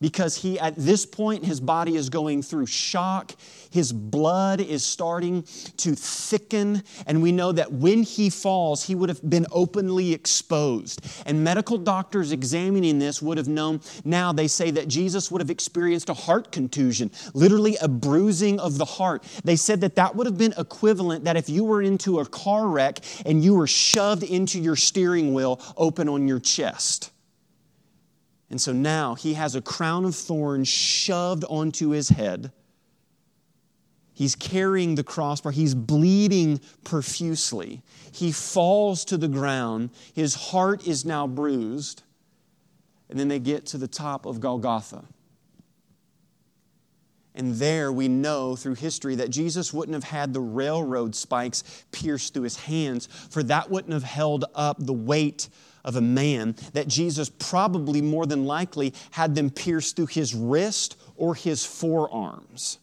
because 0.00 0.36
he 0.36 0.58
at 0.58 0.74
this 0.76 1.06
point 1.06 1.44
his 1.44 1.60
body 1.60 1.96
is 1.96 2.08
going 2.08 2.42
through 2.42 2.66
shock. 2.66 3.32
His 3.70 3.92
blood 3.92 4.60
is 4.60 4.84
starting 4.84 5.42
to 5.78 5.94
thicken. 5.94 6.82
And 7.06 7.22
we 7.22 7.32
know 7.32 7.52
that 7.52 7.72
when 7.72 8.02
he 8.02 8.30
falls 8.30 8.84
he 8.84 8.94
would 8.94 9.08
have 9.08 9.28
been 9.28 9.46
openly 9.50 10.12
exposed. 10.12 11.04
And 11.26 11.42
medical 11.42 11.78
doctors 11.78 12.32
examining 12.32 12.98
this 12.98 13.20
would 13.22 13.38
have 13.38 13.48
known 13.48 13.80
now 14.04 14.32
they 14.32 14.48
say 14.48 14.70
that 14.70 14.88
jesus 14.88 15.30
would 15.30 15.40
have 15.40 15.50
experienced 15.50 16.08
a 16.08 16.14
heart 16.14 16.52
contusion 16.52 17.10
literally 17.34 17.76
a 17.80 17.88
bruising 17.88 18.58
of 18.60 18.78
the 18.78 18.84
heart. 18.84 19.24
They 19.44 19.56
said 19.56 19.80
that 19.82 19.96
that 19.96 20.16
would 20.16 20.26
have 20.26 20.38
been 20.38 20.54
equivalent 20.58 21.24
that 21.24 21.36
if 21.36 21.48
you 21.48 21.64
were 21.64 21.82
into 21.82 22.20
a 22.20 22.26
car 22.26 22.68
wreck 22.68 23.00
and 23.24 23.42
you 23.42 23.54
were 23.54 23.66
shoved 23.66 24.22
into 24.22 24.60
your 24.60 24.76
steering 24.76 25.34
wheel 25.34 25.60
open 25.76 26.08
on 26.08 26.28
your 26.28 26.40
chest 26.40 27.10
and 28.50 28.60
so 28.60 28.72
now 28.72 29.14
he 29.14 29.34
has 29.34 29.54
a 29.54 29.62
crown 29.62 30.04
of 30.04 30.14
thorns 30.14 30.68
shoved 30.68 31.44
onto 31.48 31.90
his 31.90 32.10
head. 32.10 32.52
He's 34.12 34.34
carrying 34.34 34.94
the 34.94 35.04
crossbar. 35.04 35.52
He's 35.52 35.74
bleeding 35.74 36.60
profusely. 36.84 37.82
He 38.12 38.32
falls 38.32 39.04
to 39.06 39.18
the 39.18 39.28
ground. 39.28 39.90
His 40.14 40.34
heart 40.34 40.86
is 40.86 41.04
now 41.04 41.26
bruised. 41.26 42.02
And 43.10 43.18
then 43.18 43.28
they 43.28 43.38
get 43.38 43.66
to 43.66 43.78
the 43.78 43.88
top 43.88 44.24
of 44.24 44.40
Golgotha. 44.40 45.04
And 47.34 47.56
there 47.56 47.92
we 47.92 48.08
know 48.08 48.56
through 48.56 48.76
history 48.76 49.16
that 49.16 49.28
Jesus 49.28 49.74
wouldn't 49.74 49.94
have 49.94 50.04
had 50.04 50.32
the 50.32 50.40
railroad 50.40 51.14
spikes 51.14 51.84
pierced 51.92 52.32
through 52.32 52.44
his 52.44 52.56
hands, 52.56 53.06
for 53.06 53.42
that 53.42 53.70
wouldn't 53.70 53.92
have 53.92 54.02
held 54.02 54.46
up 54.54 54.78
the 54.78 54.94
weight 54.94 55.50
of 55.86 55.96
a 55.96 56.02
man, 56.02 56.54
that 56.74 56.88
Jesus 56.88 57.30
probably 57.30 58.02
more 58.02 58.26
than 58.26 58.44
likely 58.44 58.92
had 59.12 59.34
them 59.34 59.48
pierced 59.48 59.96
through 59.96 60.06
his 60.06 60.34
wrist 60.34 60.96
or 61.16 61.34
his 61.34 61.64
forearms. 61.64 62.78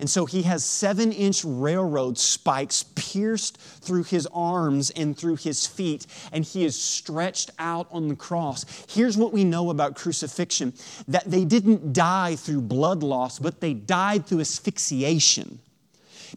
And 0.00 0.08
so 0.08 0.24
he 0.24 0.42
has 0.42 0.64
seven 0.64 1.12
inch 1.12 1.44
railroad 1.44 2.18
spikes 2.18 2.82
pierced 2.94 3.60
through 3.60 4.04
his 4.04 4.26
arms 4.32 4.90
and 4.90 5.16
through 5.16 5.36
his 5.36 5.66
feet, 5.66 6.06
and 6.32 6.44
he 6.44 6.64
is 6.64 6.80
stretched 6.80 7.50
out 7.58 7.86
on 7.92 8.08
the 8.08 8.16
cross. 8.16 8.64
Here's 8.88 9.16
what 9.16 9.32
we 9.32 9.44
know 9.44 9.70
about 9.70 9.94
crucifixion 9.94 10.72
that 11.08 11.30
they 11.30 11.44
didn't 11.44 11.92
die 11.92 12.36
through 12.36 12.62
blood 12.62 13.02
loss, 13.02 13.38
but 13.38 13.60
they 13.60 13.74
died 13.74 14.26
through 14.26 14.40
asphyxiation. 14.40 15.60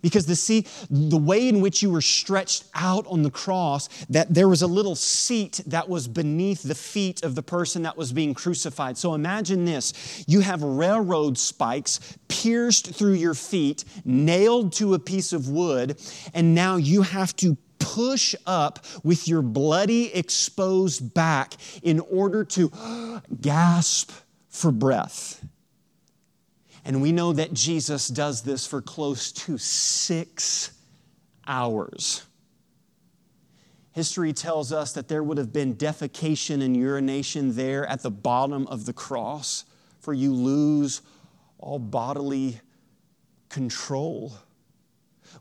Because 0.01 0.25
the 0.25 0.35
see, 0.35 0.65
the 0.89 1.17
way 1.17 1.47
in 1.47 1.61
which 1.61 1.81
you 1.81 1.89
were 1.89 2.01
stretched 2.01 2.65
out 2.73 3.05
on 3.07 3.23
the 3.23 3.31
cross, 3.31 3.87
that 4.09 4.33
there 4.33 4.49
was 4.49 4.61
a 4.61 4.67
little 4.67 4.95
seat 4.95 5.61
that 5.67 5.89
was 5.89 6.07
beneath 6.07 6.63
the 6.63 6.75
feet 6.75 7.23
of 7.23 7.35
the 7.35 7.43
person 7.43 7.83
that 7.83 7.97
was 7.97 8.13
being 8.13 8.33
crucified. 8.33 8.97
So 8.97 9.13
imagine 9.13 9.65
this 9.65 10.25
you 10.27 10.41
have 10.41 10.61
railroad 10.61 11.37
spikes 11.37 12.17
pierced 12.27 12.93
through 12.93 13.13
your 13.13 13.33
feet, 13.33 13.85
nailed 14.03 14.73
to 14.73 14.93
a 14.93 14.99
piece 14.99 15.33
of 15.33 15.49
wood, 15.49 15.99
and 16.33 16.53
now 16.55 16.75
you 16.75 17.01
have 17.01 17.35
to 17.37 17.57
push 17.79 18.35
up 18.45 18.85
with 19.03 19.27
your 19.27 19.41
bloody, 19.41 20.13
exposed 20.13 21.13
back 21.13 21.53
in 21.81 21.99
order 21.99 22.43
to 22.43 22.71
gasp 23.41 24.11
for 24.49 24.71
breath. 24.71 25.43
And 26.85 27.01
we 27.01 27.11
know 27.11 27.33
that 27.33 27.51
Jesus 27.51 28.07
does 28.07 28.43
this 28.43 28.67
for 28.67 28.79
close 28.79 29.31
to 29.31 29.57
six 29.57 30.71
hours. 31.47 32.23
History 33.91 34.33
tells 34.33 34.71
us 34.71 34.93
that 34.93 35.07
there 35.07 35.23
would 35.23 35.39
have 35.39 35.51
been 35.51 35.75
defecation 35.75 36.61
and 36.61 36.77
urination 36.77 37.55
there 37.55 37.87
at 37.87 38.03
the 38.03 38.11
bottom 38.11 38.67
of 38.67 38.85
the 38.85 38.93
cross, 38.93 39.65
for 39.99 40.13
you 40.13 40.31
lose 40.31 41.01
all 41.57 41.79
bodily 41.79 42.59
control. 43.49 44.33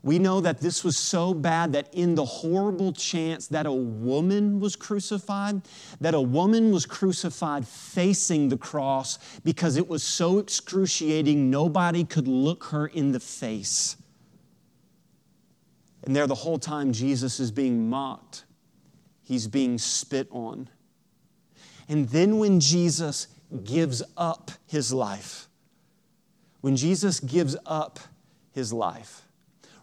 We 0.05 0.19
know 0.19 0.39
that 0.41 0.59
this 0.59 0.83
was 0.83 0.97
so 0.97 1.33
bad 1.33 1.73
that 1.73 1.91
in 1.91 2.13
the 2.13 2.25
horrible 2.25 2.93
chance 2.93 3.47
that 3.47 3.65
a 3.65 3.73
woman 3.73 4.59
was 4.59 4.75
crucified, 4.75 5.63
that 5.99 6.13
a 6.13 6.21
woman 6.21 6.71
was 6.71 6.85
crucified 6.85 7.67
facing 7.67 8.49
the 8.49 8.57
cross 8.57 9.17
because 9.43 9.77
it 9.77 9.89
was 9.89 10.03
so 10.03 10.37
excruciating 10.37 11.49
nobody 11.49 12.03
could 12.03 12.27
look 12.27 12.65
her 12.65 12.85
in 12.85 13.13
the 13.13 13.19
face. 13.19 13.97
And 16.03 16.15
there, 16.15 16.27
the 16.27 16.35
whole 16.35 16.59
time, 16.59 16.93
Jesus 16.93 17.39
is 17.39 17.49
being 17.49 17.89
mocked, 17.89 18.45
he's 19.23 19.47
being 19.47 19.79
spit 19.79 20.27
on. 20.29 20.69
And 21.89 22.07
then, 22.09 22.37
when 22.37 22.59
Jesus 22.59 23.25
gives 23.63 24.03
up 24.15 24.51
his 24.67 24.93
life, 24.93 25.47
when 26.61 26.75
Jesus 26.75 27.19
gives 27.19 27.57
up 27.65 27.99
his 28.51 28.71
life, 28.71 29.24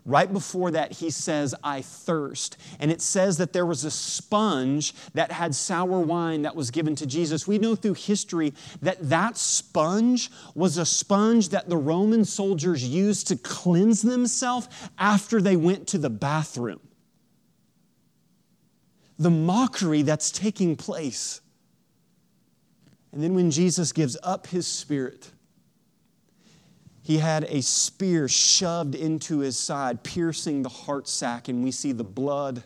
Right 0.05 0.33
before 0.33 0.73
that, 0.73 0.93
he 0.93 1.11
says, 1.11 1.55
I 1.63 1.81
thirst. 1.81 2.57
And 2.81 2.91
it 2.91 3.01
says 3.01 3.39
that 3.39 3.53
there 3.53 3.67
was 3.67 3.85
a 3.85 3.91
sponge 3.91 4.95
that 5.15 5.31
had 5.31 5.55
sour 5.55 6.01
wine 6.01 6.43
that 6.43 6.57
was 6.57 6.73
given 6.73 6.97
to 6.97 7.07
Jesus. 7.07 7.47
We 7.47 7.59
know 7.59 7.77
through 7.77 7.95
history 7.95 8.53
that 8.81 9.09
that 9.11 9.37
sponge 9.37 10.29
was 10.57 10.77
a 10.77 10.85
sponge 10.85 11.51
that 11.51 11.69
the 11.69 11.77
Roman 11.77 12.25
soldiers 12.25 12.85
used 12.85 13.29
to 13.29 13.37
cleanse 13.37 14.03
themselves 14.03 14.69
after 14.99 15.41
they 15.41 15.57
went 15.57 15.87
to 15.89 15.99
the 15.99 16.11
bathroom. 16.11 16.81
The 19.21 19.31
mockery 19.31 20.03
that's 20.03 20.33
taking 20.33 20.75
place. 20.75 21.41
And 23.13 23.23
then 23.23 23.35
when 23.35 23.53
Jesus 23.53 23.93
gives 23.93 24.17
up 24.25 24.49
his 24.49 24.67
spirit, 24.67 25.31
he 27.03 27.19
had 27.19 27.45
a 27.45 27.61
spear 27.63 28.29
shoved 28.29 28.95
into 28.95 29.41
his 29.41 29.59
side, 29.59 30.05
piercing 30.05 30.63
the 30.63 30.69
heart 30.69 31.09
sac, 31.09 31.49
and 31.49 31.65
we 31.65 31.73
see 31.73 31.93
the 31.93 32.05
blood 32.05 32.63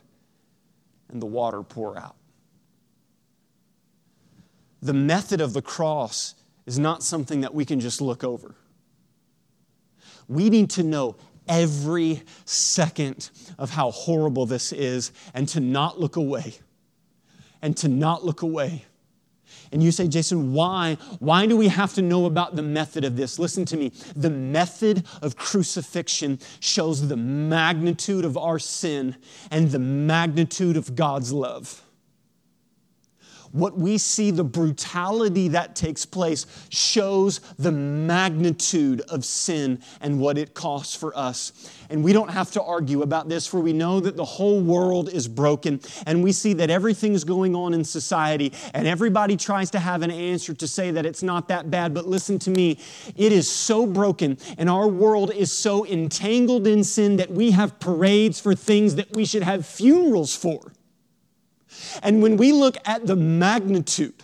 and 1.09 1.23
the 1.23 1.27
water 1.27 1.63
pour 1.63 1.99
out. 1.99 2.17
The 4.83 4.93
method 4.93 5.41
of 5.41 5.55
the 5.55 5.63
cross 5.63 6.35
is 6.67 6.79
not 6.79 7.03
something 7.03 7.41
that 7.41 7.55
we 7.55 7.65
can 7.65 7.81
just 7.81 8.01
look 8.01 8.25
over. 8.25 8.55
We 10.29 10.51
need 10.51 10.71
to 10.71 10.83
know 10.83 11.17
every 11.49 12.23
second 12.45 13.31
of 13.59 13.71
how 13.71 13.91
horrible 13.91 14.47
this 14.47 14.73
is 14.73 15.13
and 15.33 15.49
to 15.49 15.61
not 15.61 15.99
look 15.99 16.17
away. 16.17 16.55
And 17.63 17.77
to 17.79 17.89
not 17.89 18.25
look 18.25 18.43
away. 18.43 18.85
And 19.73 19.83
you 19.83 19.93
say, 19.93 20.09
Jason, 20.09 20.53
why? 20.53 20.97
Why 21.19 21.47
do 21.47 21.57
we 21.57 21.69
have 21.69 21.95
to 21.95 22.03
know 22.03 22.27
about 22.27 22.57
the 22.57 22.63
method 22.63 23.05
of 23.05 23.17
this? 23.17 23.39
Listen 23.39 23.65
to 23.67 23.77
me. 23.77 23.93
The 24.15 24.31
method 24.31 25.05
of 25.23 25.37
crucifixion 25.37 26.39
shows 26.61 27.09
the 27.09 27.17
magnitude 27.17 28.25
of 28.25 28.37
our 28.37 28.59
sin 28.59 29.17
and 29.51 29.71
the 29.71 29.79
magnitude 29.79 30.77
of 30.77 30.95
God's 30.95 31.33
love 31.33 31.86
what 33.53 33.77
we 33.77 33.99
see, 33.99 34.31
the 34.31 34.45
brutality 34.45 35.49
that 35.49 35.77
takes 35.77 36.05
place, 36.05 36.47
shows 36.69 37.41
the 37.59 37.73
magnitude 37.73 39.01
of 39.03 39.25
sin 39.25 39.81
and 40.01 40.21
what 40.21 40.39
it 40.39 40.55
costs 40.55 40.95
for 40.95 41.17
us. 41.17 41.71
And 41.89 42.03
we 42.03 42.13
don't 42.13 42.31
have 42.31 42.51
to 42.53 42.63
argue 42.63 43.03
about 43.03 43.29
this, 43.29 43.47
for 43.47 43.61
we 43.61 43.73
know 43.73 44.01
that 44.01 44.17
the 44.17 44.25
whole 44.25 44.61
world 44.61 45.09
is 45.09 45.29
broken. 45.29 45.81
And 46.07 46.23
we 46.23 46.33
see 46.33 46.53
that 46.55 46.71
everything's 46.71 47.25
going 47.25 47.55
on 47.55 47.75
in 47.75 47.85
society, 47.85 48.53
and 48.75 48.87
everybody 48.87 49.37
tries 49.37 49.71
to 49.71 49.79
have 49.79 50.03
an 50.03 50.11
answer 50.11 50.53
to 50.55 50.67
say 50.67 50.91
that 50.91 51.07
it's 51.07 51.23
not 51.23 51.49
that 51.49 51.71
bad. 51.71 51.95
But 51.95 52.07
listen 52.07 52.39
to 52.41 52.51
me, 52.51 52.79
it 53.17 53.33
is 53.33 53.51
so 53.51 53.87
broken, 53.87 54.39
and 54.59 54.69
our 54.69 54.89
world 54.89 55.33
is 55.33 55.53
so 55.53 55.87
entangled 55.87 56.67
in 56.67 56.83
sin 56.83 57.17
that 57.17 57.31
we 57.31 57.53
have 57.53 57.79
parades 57.79 58.41
for 58.41 58.55
things 58.55 58.97
that 58.97 59.15
we 59.15 59.25
should 59.25 59.43
have 59.43 59.65
funerals 59.67 60.35
for. 60.35 60.73
And 62.03 62.23
when 62.23 62.37
we 62.37 62.53
look 62.53 62.77
at 62.85 63.07
the 63.07 63.17
magnitude 63.17 64.23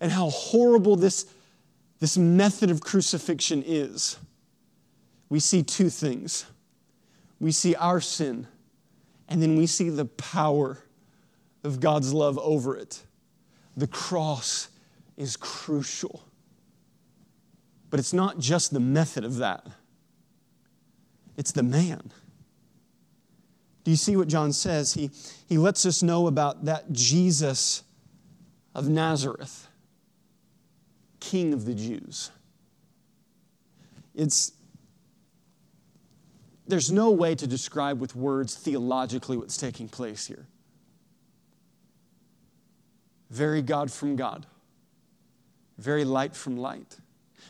and 0.00 0.10
how 0.12 0.30
horrible 0.30 0.96
this, 0.96 1.26
this 2.00 2.16
method 2.16 2.70
of 2.70 2.80
crucifixion 2.80 3.62
is, 3.64 4.18
we 5.28 5.40
see 5.40 5.62
two 5.62 5.90
things. 5.90 6.46
We 7.40 7.52
see 7.52 7.74
our 7.74 8.00
sin, 8.00 8.46
and 9.28 9.42
then 9.42 9.56
we 9.56 9.66
see 9.66 9.90
the 9.90 10.04
power 10.04 10.78
of 11.62 11.80
God's 11.80 12.12
love 12.12 12.38
over 12.38 12.76
it. 12.76 13.02
The 13.76 13.86
cross 13.86 14.68
is 15.16 15.36
crucial. 15.36 16.22
But 17.90 18.00
it's 18.00 18.12
not 18.12 18.38
just 18.38 18.72
the 18.72 18.80
method 18.80 19.24
of 19.24 19.36
that, 19.36 19.66
it's 21.36 21.52
the 21.52 21.62
man. 21.62 22.12
Do 23.84 23.90
you 23.90 23.96
see 23.98 24.16
what 24.16 24.28
John 24.28 24.52
says? 24.52 24.94
He, 24.94 25.10
he 25.46 25.58
lets 25.58 25.84
us 25.84 26.02
know 26.02 26.26
about 26.26 26.64
that 26.64 26.90
Jesus 26.92 27.82
of 28.74 28.88
Nazareth, 28.88 29.68
King 31.20 31.52
of 31.52 31.66
the 31.66 31.74
Jews. 31.74 32.30
It's, 34.14 34.52
there's 36.66 36.90
no 36.90 37.10
way 37.10 37.34
to 37.34 37.46
describe 37.46 38.00
with 38.00 38.16
words 38.16 38.54
theologically 38.56 39.36
what's 39.36 39.58
taking 39.58 39.88
place 39.88 40.26
here. 40.26 40.46
Very 43.30 43.60
God 43.60 43.92
from 43.92 44.16
God, 44.16 44.46
very 45.76 46.04
light 46.04 46.34
from 46.34 46.56
light. 46.56 46.96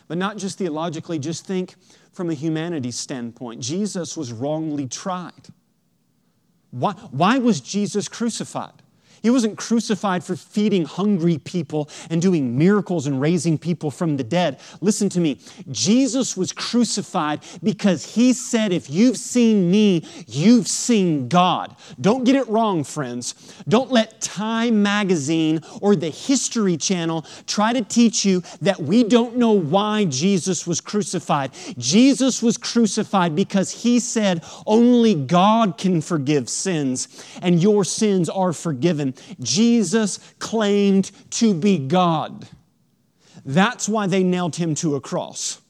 But 0.08 0.18
not 0.18 0.36
just 0.36 0.58
theologically, 0.58 1.18
just 1.18 1.46
think 1.46 1.76
from 2.12 2.30
a 2.30 2.34
humanity 2.34 2.90
standpoint. 2.90 3.60
Jesus 3.60 4.16
was 4.16 4.32
wrongly 4.32 4.88
tried. 4.88 5.48
Why, 6.74 6.92
why 7.12 7.38
was 7.38 7.60
Jesus 7.60 8.08
crucified? 8.08 8.82
He 9.24 9.30
wasn't 9.30 9.56
crucified 9.56 10.22
for 10.22 10.36
feeding 10.36 10.84
hungry 10.84 11.38
people 11.38 11.88
and 12.10 12.20
doing 12.20 12.58
miracles 12.58 13.06
and 13.06 13.18
raising 13.18 13.56
people 13.56 13.90
from 13.90 14.18
the 14.18 14.22
dead. 14.22 14.60
Listen 14.82 15.08
to 15.08 15.18
me. 15.18 15.38
Jesus 15.70 16.36
was 16.36 16.52
crucified 16.52 17.40
because 17.62 18.16
he 18.16 18.34
said, 18.34 18.70
If 18.70 18.90
you've 18.90 19.16
seen 19.16 19.70
me, 19.70 20.04
you've 20.26 20.68
seen 20.68 21.28
God. 21.28 21.74
Don't 21.98 22.24
get 22.24 22.36
it 22.36 22.46
wrong, 22.48 22.84
friends. 22.84 23.34
Don't 23.66 23.90
let 23.90 24.20
Time 24.20 24.82
Magazine 24.82 25.60
or 25.80 25.96
the 25.96 26.10
History 26.10 26.76
Channel 26.76 27.24
try 27.46 27.72
to 27.72 27.80
teach 27.82 28.26
you 28.26 28.42
that 28.60 28.78
we 28.78 29.04
don't 29.04 29.38
know 29.38 29.52
why 29.52 30.04
Jesus 30.04 30.66
was 30.66 30.82
crucified. 30.82 31.52
Jesus 31.78 32.42
was 32.42 32.58
crucified 32.58 33.34
because 33.34 33.70
he 33.70 34.00
said, 34.00 34.44
Only 34.66 35.14
God 35.14 35.78
can 35.78 36.02
forgive 36.02 36.50
sins, 36.50 37.08
and 37.40 37.62
your 37.62 37.84
sins 37.86 38.28
are 38.28 38.52
forgiven. 38.52 39.13
Jesus 39.40 40.18
claimed 40.38 41.10
to 41.30 41.54
be 41.54 41.78
God. 41.78 42.48
That's 43.44 43.88
why 43.88 44.06
they 44.06 44.22
nailed 44.22 44.56
him 44.56 44.74
to 44.76 44.94
a 44.96 45.00
cross. 45.00 45.60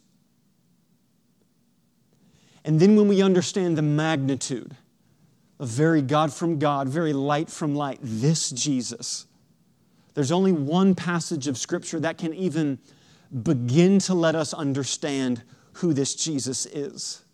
And 2.65 2.81
then 2.81 2.97
when 2.97 3.09
we 3.09 3.21
understand 3.21 3.77
the 3.77 3.83
magnitude 3.83 4.75
of 5.61 5.69
very 5.69 6.03
God 6.03 6.33
from 6.33 6.59
God, 6.59 6.89
very 6.89 7.13
light 7.13 7.51
from 7.51 7.75
light, 7.75 7.99
this 8.03 8.51
Jesus, 8.51 9.27
there's 10.15 10.33
only 10.33 10.53
one 10.53 10.95
passage 10.95 11.47
of 11.47 11.59
Scripture 11.59 12.01
that 12.01 12.19
can 12.19 12.33
even 12.35 12.79
begin 13.43 13.99
to 13.99 14.15
let 14.15 14.35
us 14.35 14.55
understand 14.55 15.43
who 15.75 15.93
this 15.93 16.15
Jesus 16.15 16.67
is. 16.67 17.25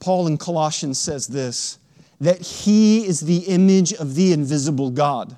Paul 0.00 0.26
in 0.26 0.38
Colossians 0.38 0.98
says 0.98 1.26
this 1.26 1.78
that 2.20 2.40
he 2.40 3.06
is 3.06 3.20
the 3.20 3.38
image 3.48 3.92
of 3.94 4.14
the 4.14 4.32
invisible 4.32 4.90
God 4.90 5.36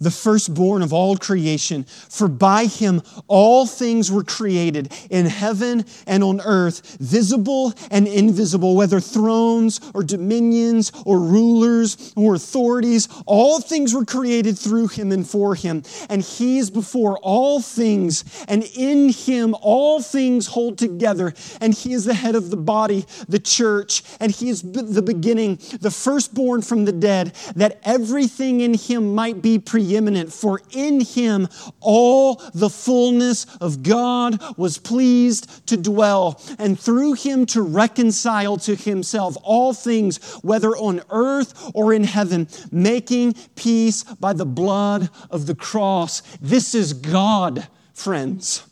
the 0.00 0.10
firstborn 0.10 0.82
of 0.82 0.92
all 0.92 1.16
creation. 1.16 1.84
For 1.84 2.26
by 2.26 2.64
him 2.64 3.02
all 3.28 3.66
things 3.66 4.10
were 4.10 4.24
created 4.24 4.92
in 5.10 5.26
heaven 5.26 5.84
and 6.06 6.24
on 6.24 6.40
earth, 6.40 6.96
visible 7.00 7.74
and 7.90 8.08
invisible, 8.08 8.74
whether 8.74 8.98
thrones 8.98 9.80
or 9.94 10.02
dominions 10.02 10.90
or 11.04 11.18
rulers 11.18 12.12
or 12.16 12.34
authorities. 12.34 13.08
All 13.26 13.60
things 13.60 13.94
were 13.94 14.04
created 14.04 14.58
through 14.58 14.88
him 14.88 15.12
and 15.12 15.28
for 15.28 15.54
him. 15.54 15.82
And 16.08 16.22
he 16.22 16.58
is 16.58 16.70
before 16.70 17.18
all 17.18 17.60
things, 17.60 18.24
and 18.48 18.64
in 18.74 19.10
him 19.10 19.54
all 19.60 20.00
things 20.00 20.46
hold 20.46 20.78
together. 20.78 21.34
And 21.60 21.74
he 21.74 21.92
is 21.92 22.04
the 22.04 22.14
head 22.14 22.34
of 22.34 22.50
the 22.50 22.56
body, 22.56 23.04
the 23.28 23.38
church, 23.38 24.02
and 24.18 24.32
he 24.32 24.48
is 24.48 24.62
the 24.62 25.02
beginning, 25.02 25.56
the 25.80 25.90
firstborn 25.90 26.62
from 26.62 26.84
the 26.84 26.92
dead, 26.92 27.34
that 27.56 27.80
everything 27.84 28.60
in 28.60 28.74
him 28.74 29.14
might 29.14 29.42
be 29.42 29.58
pre 29.58 29.89
preeminent, 29.90 30.32
for 30.32 30.60
in 30.70 31.00
him 31.00 31.48
all 31.80 32.36
the 32.54 32.70
fullness 32.70 33.44
of 33.60 33.82
God 33.82 34.40
was 34.56 34.78
pleased 34.78 35.66
to 35.66 35.76
dwell, 35.76 36.40
and 36.58 36.78
through 36.78 37.14
him 37.14 37.44
to 37.46 37.60
reconcile 37.60 38.56
to 38.58 38.76
himself 38.76 39.36
all 39.42 39.72
things, 39.72 40.18
whether 40.42 40.76
on 40.76 41.02
earth 41.10 41.72
or 41.74 41.92
in 41.92 42.04
heaven, 42.04 42.46
making 42.70 43.34
peace 43.56 44.04
by 44.04 44.32
the 44.32 44.46
blood 44.46 45.10
of 45.28 45.46
the 45.46 45.56
cross. 45.56 46.20
This 46.40 46.72
is 46.74 46.92
God, 46.92 47.66
friends. 47.92 48.62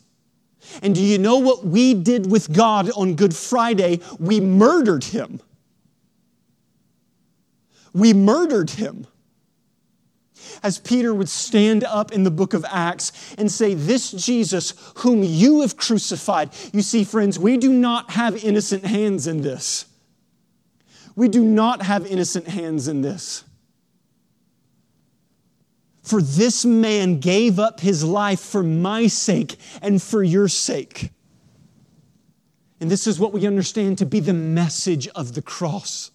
And 0.81 0.95
do 0.95 1.03
you 1.03 1.17
know 1.17 1.37
what 1.37 1.65
we 1.65 1.95
did 1.95 2.31
with 2.31 2.53
God 2.53 2.89
on 2.91 3.15
Good 3.15 3.35
Friday? 3.35 3.99
We 4.19 4.39
murdered 4.39 5.03
him. 5.03 5.41
We 7.91 8.13
murdered 8.13 8.69
him 8.69 9.07
as 10.63 10.79
Peter 10.79 11.13
would 11.13 11.29
stand 11.29 11.83
up 11.83 12.11
in 12.11 12.23
the 12.23 12.31
book 12.31 12.53
of 12.53 12.65
Acts 12.69 13.35
and 13.37 13.51
say, 13.51 13.73
This 13.73 14.11
Jesus, 14.11 14.73
whom 14.97 15.23
you 15.23 15.61
have 15.61 15.77
crucified. 15.77 16.49
You 16.73 16.81
see, 16.81 17.03
friends, 17.03 17.39
we 17.39 17.57
do 17.57 17.71
not 17.71 18.11
have 18.11 18.43
innocent 18.43 18.85
hands 18.85 19.27
in 19.27 19.41
this. 19.41 19.85
We 21.15 21.27
do 21.27 21.43
not 21.43 21.81
have 21.81 22.05
innocent 22.05 22.47
hands 22.47 22.87
in 22.87 23.01
this. 23.01 23.43
For 26.01 26.21
this 26.21 26.65
man 26.65 27.19
gave 27.19 27.59
up 27.59 27.81
his 27.81 28.03
life 28.03 28.39
for 28.39 28.63
my 28.63 29.07
sake 29.07 29.57
and 29.81 30.01
for 30.01 30.23
your 30.23 30.47
sake. 30.47 31.11
And 32.79 32.89
this 32.89 33.05
is 33.05 33.19
what 33.19 33.33
we 33.33 33.45
understand 33.45 33.97
to 33.97 34.05
be 34.05 34.19
the 34.19 34.33
message 34.33 35.07
of 35.09 35.35
the 35.35 35.41
cross. 35.41 36.11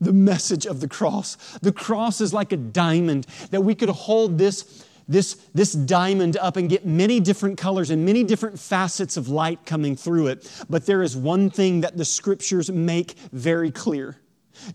The 0.00 0.12
message 0.12 0.66
of 0.66 0.80
the 0.80 0.88
cross. 0.88 1.36
The 1.60 1.72
cross 1.72 2.20
is 2.20 2.32
like 2.32 2.52
a 2.52 2.56
diamond 2.56 3.26
that 3.50 3.60
we 3.60 3.74
could 3.74 3.90
hold 3.90 4.38
this, 4.38 4.84
this, 5.06 5.34
this 5.54 5.72
diamond 5.72 6.36
up 6.38 6.56
and 6.56 6.70
get 6.70 6.86
many 6.86 7.20
different 7.20 7.58
colors 7.58 7.90
and 7.90 8.04
many 8.04 8.24
different 8.24 8.58
facets 8.58 9.16
of 9.16 9.28
light 9.28 9.66
coming 9.66 9.96
through 9.96 10.28
it. 10.28 10.50
But 10.70 10.86
there 10.86 11.02
is 11.02 11.16
one 11.16 11.50
thing 11.50 11.82
that 11.82 11.96
the 11.96 12.04
scriptures 12.04 12.70
make 12.70 13.12
very 13.32 13.70
clear. 13.70 14.16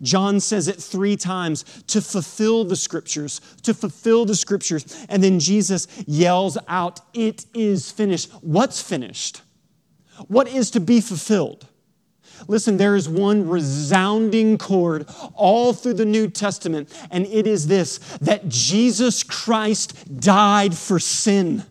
John 0.01 0.39
says 0.39 0.67
it 0.67 0.77
three 0.81 1.15
times 1.15 1.63
to 1.87 2.01
fulfill 2.01 2.63
the 2.63 2.75
scriptures, 2.75 3.41
to 3.63 3.73
fulfill 3.73 4.25
the 4.25 4.35
scriptures. 4.35 5.05
And 5.09 5.23
then 5.23 5.39
Jesus 5.39 5.87
yells 6.07 6.57
out, 6.67 7.01
It 7.13 7.45
is 7.53 7.91
finished. 7.91 8.31
What's 8.41 8.81
finished? 8.81 9.41
What 10.27 10.47
is 10.47 10.71
to 10.71 10.79
be 10.79 11.01
fulfilled? 11.01 11.67
Listen, 12.47 12.77
there 12.77 12.95
is 12.95 13.09
one 13.09 13.47
resounding 13.47 14.57
chord 14.57 15.07
all 15.33 15.73
through 15.73 15.95
the 15.95 16.05
New 16.05 16.29
Testament, 16.29 16.93
and 17.11 17.25
it 17.27 17.47
is 17.47 17.67
this 17.67 17.97
that 18.21 18.47
Jesus 18.47 19.23
Christ 19.23 20.19
died 20.19 20.75
for 20.75 20.99
sin. 20.99 21.63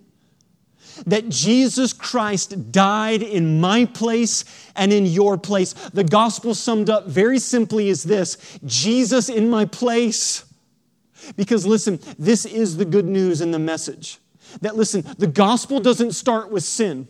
That 1.06 1.28
Jesus 1.28 1.92
Christ 1.92 2.70
died 2.70 3.22
in 3.22 3.60
my 3.60 3.84
place 3.84 4.44
and 4.76 4.92
in 4.92 5.06
your 5.06 5.36
place. 5.36 5.72
The 5.72 6.04
gospel 6.04 6.54
summed 6.54 6.88
up 6.88 7.08
very 7.08 7.40
simply 7.40 7.88
is 7.88 8.04
this 8.04 8.58
Jesus 8.64 9.28
in 9.28 9.50
my 9.50 9.64
place. 9.64 10.44
Because 11.36 11.66
listen, 11.66 11.98
this 12.18 12.44
is 12.44 12.76
the 12.76 12.84
good 12.84 13.06
news 13.06 13.40
in 13.40 13.50
the 13.50 13.58
message. 13.58 14.18
That 14.60 14.76
listen, 14.76 15.04
the 15.18 15.26
gospel 15.26 15.80
doesn't 15.80 16.12
start 16.12 16.50
with 16.50 16.62
sin. 16.62 17.08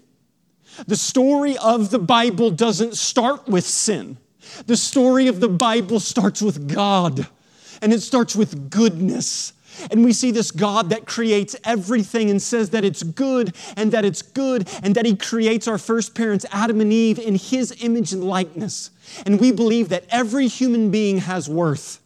The 0.87 0.97
story 0.97 1.57
of 1.59 1.91
the 1.91 1.99
Bible 1.99 2.51
doesn't 2.51 2.97
start 2.97 3.47
with 3.47 3.65
sin. 3.65 4.19
The 4.67 4.77
story 4.77 5.29
of 5.29 5.41
the 5.41 5.49
Bible 5.49 6.01
starts 6.01 6.43
with 6.43 6.73
God, 6.73 7.27
and 7.81 7.93
it 7.93 8.01
starts 8.01 8.37
with 8.37 8.71
goodness. 8.71 9.53
And 9.91 10.05
we 10.05 10.13
see 10.13 10.31
this 10.31 10.51
God 10.51 10.91
that 10.91 11.07
creates 11.07 11.57
everything 11.65 12.31
and 12.31 12.41
says 12.41 12.71
that 12.71 12.85
it's 12.85 13.03
good 13.03 13.57
and 13.77 13.93
that 13.93 14.05
it's 14.05 14.23
good 14.23 14.69
and 14.83 14.95
that 14.95 15.07
He 15.07 15.17
creates 15.17 15.67
our 15.67 15.79
first 15.79 16.15
parents, 16.15 16.47
Adam 16.53 16.81
and 16.81 16.93
Eve, 16.93 17.19
in 17.19 17.35
His 17.35 17.75
image 17.83 18.13
and 18.13 18.25
likeness. 18.25 18.91
And 19.27 19.41
we 19.41 19.53
believe 19.53 19.89
that 19.89 20.05
every 20.11 20.47
human 20.47 20.91
being 20.91 21.19
has 21.19 21.49
worth, 21.49 22.01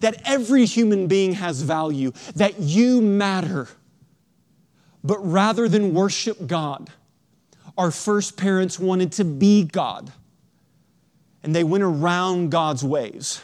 that 0.00 0.20
every 0.24 0.64
human 0.64 1.06
being 1.06 1.34
has 1.34 1.62
value, 1.62 2.12
that 2.34 2.58
you 2.58 3.00
matter. 3.00 3.68
But 5.04 5.18
rather 5.18 5.68
than 5.68 5.94
worship 5.94 6.46
God, 6.46 6.90
our 7.76 7.90
first 7.90 8.36
parents 8.36 8.78
wanted 8.78 9.12
to 9.12 9.24
be 9.24 9.64
God, 9.64 10.12
and 11.42 11.54
they 11.54 11.64
went 11.64 11.84
around 11.84 12.50
God's 12.50 12.84
ways. 12.84 13.42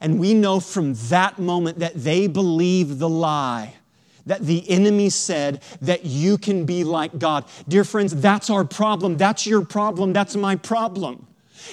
And 0.00 0.18
we 0.18 0.34
know 0.34 0.58
from 0.58 0.94
that 0.94 1.38
moment 1.38 1.78
that 1.78 1.94
they 1.94 2.26
believed 2.26 2.98
the 2.98 3.08
lie 3.08 3.74
that 4.26 4.40
the 4.40 4.68
enemy 4.70 5.10
said 5.10 5.62
that 5.80 6.04
you 6.04 6.38
can 6.38 6.64
be 6.64 6.84
like 6.84 7.18
God. 7.18 7.44
Dear 7.68 7.84
friends, 7.84 8.14
that's 8.14 8.50
our 8.50 8.64
problem. 8.64 9.16
That's 9.16 9.46
your 9.46 9.64
problem. 9.64 10.12
That's 10.12 10.36
my 10.36 10.56
problem. 10.56 11.26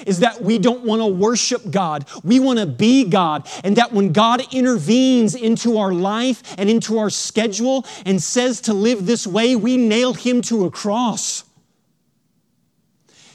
Is 0.06 0.20
that 0.20 0.42
we 0.42 0.60
don't 0.60 0.84
want 0.84 1.02
to 1.02 1.08
worship 1.08 1.72
God. 1.72 2.06
We 2.24 2.40
want 2.40 2.60
to 2.60 2.66
be 2.66 3.06
God. 3.06 3.48
And 3.64 3.76
that 3.78 3.92
when 3.92 4.14
God 4.14 4.42
intervenes 4.54 5.36
into 5.36 5.78
our 5.78 5.92
life 5.92 6.56
and 6.58 6.70
into 6.70 7.00
our 7.00 7.10
schedule 7.10 7.86
and 8.06 8.22
says 8.22 8.62
to 8.62 8.74
live 8.74 9.06
this 9.06 9.26
way, 9.26 9.56
we 9.56 9.78
nail 9.78 10.14
him 10.14 10.42
to 10.44 10.66
a 10.66 10.72
cross. 10.72 11.44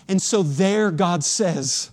And 0.09 0.21
so 0.21 0.43
there 0.43 0.91
God 0.91 1.25
says, 1.25 1.91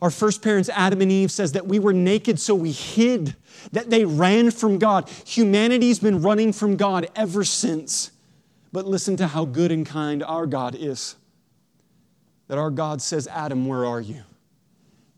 our 0.00 0.10
first 0.10 0.42
parents, 0.42 0.70
Adam 0.72 1.00
and 1.00 1.10
Eve, 1.10 1.30
says 1.30 1.52
that 1.52 1.66
we 1.66 1.78
were 1.78 1.92
naked, 1.92 2.38
so 2.38 2.54
we 2.54 2.70
hid, 2.70 3.34
that 3.72 3.90
they 3.90 4.04
ran 4.04 4.52
from 4.52 4.78
God. 4.78 5.08
Humanity's 5.26 5.98
been 5.98 6.22
running 6.22 6.52
from 6.52 6.76
God 6.76 7.08
ever 7.16 7.42
since. 7.42 8.12
But 8.72 8.86
listen 8.86 9.16
to 9.16 9.26
how 9.26 9.44
good 9.44 9.72
and 9.72 9.84
kind 9.84 10.22
our 10.22 10.46
God 10.46 10.76
is. 10.78 11.16
That 12.46 12.58
our 12.58 12.70
God 12.70 13.02
says, 13.02 13.26
Adam, 13.26 13.66
where 13.66 13.84
are 13.84 14.00
you? 14.00 14.22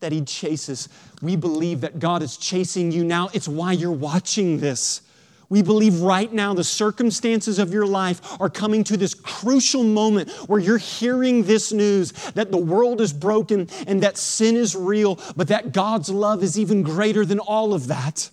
That 0.01 0.13
he 0.13 0.23
chases. 0.23 0.89
We 1.21 1.37
believe 1.37 1.83
that 1.83 1.99
God 1.99 2.23
is 2.23 2.39
chasing 2.39 2.91
you 2.91 3.05
now. 3.05 3.29
It's 3.35 3.49
why 3.49 3.73
you're 3.73 3.93
watching 3.93 4.61
this. 4.61 5.03
We 5.51 5.63
believe 5.63 6.01
right 6.01 6.33
now 6.33 6.55
the 6.55 6.65
circumstances 6.65 7.59
of 7.59 7.73
your 7.73 7.85
life 7.85 8.41
are 8.41 8.49
coming 8.49 8.85
to 8.85 8.97
this 8.97 9.15
crucial 9.15 9.83
moment 9.83 10.31
where 10.49 10.61
you're 10.61 10.79
hearing 10.79 11.43
this 11.43 11.73
news 11.73 12.13
that 12.35 12.53
the 12.53 12.57
world 12.57 13.01
is 13.01 13.13
broken 13.13 13.69
and 13.89 14.03
that 14.05 14.17
sin 14.17 14.57
is 14.57 14.77
real, 14.77 15.19
but 15.37 15.49
that 15.49 15.73
God's 15.73 16.09
love 16.09 16.45
is 16.45 16.57
even 16.57 16.85
greater 16.85 17.25
than 17.25 17.41
all 17.41 17.75
of 17.75 17.89
that. 17.89 18.31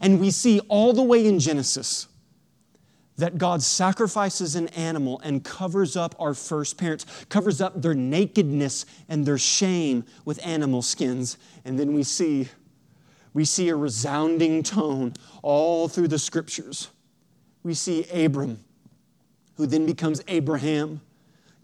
And 0.00 0.18
we 0.20 0.30
see 0.30 0.58
all 0.68 0.94
the 0.94 1.02
way 1.02 1.26
in 1.26 1.38
Genesis 1.38 2.08
that 3.18 3.36
God 3.36 3.62
sacrifices 3.62 4.56
an 4.56 4.68
animal 4.68 5.20
and 5.22 5.44
covers 5.44 5.96
up 5.96 6.14
our 6.18 6.32
first 6.32 6.78
parents, 6.78 7.04
covers 7.28 7.60
up 7.60 7.80
their 7.80 7.94
nakedness 7.94 8.86
and 9.08 9.26
their 9.26 9.38
shame 9.38 10.04
with 10.24 10.44
animal 10.44 10.80
skins. 10.80 11.36
And 11.64 11.78
then 11.78 11.92
we 11.92 12.02
see 12.02 12.48
we 13.34 13.44
see 13.44 13.68
a 13.68 13.76
resounding 13.76 14.62
tone 14.62 15.12
all 15.42 15.88
through 15.88 16.08
the 16.08 16.18
scriptures. 16.18 16.88
We 17.64 17.74
see 17.74 18.06
Abram, 18.12 18.64
who 19.56 19.66
then 19.66 19.84
becomes 19.84 20.22
Abraham. 20.28 21.00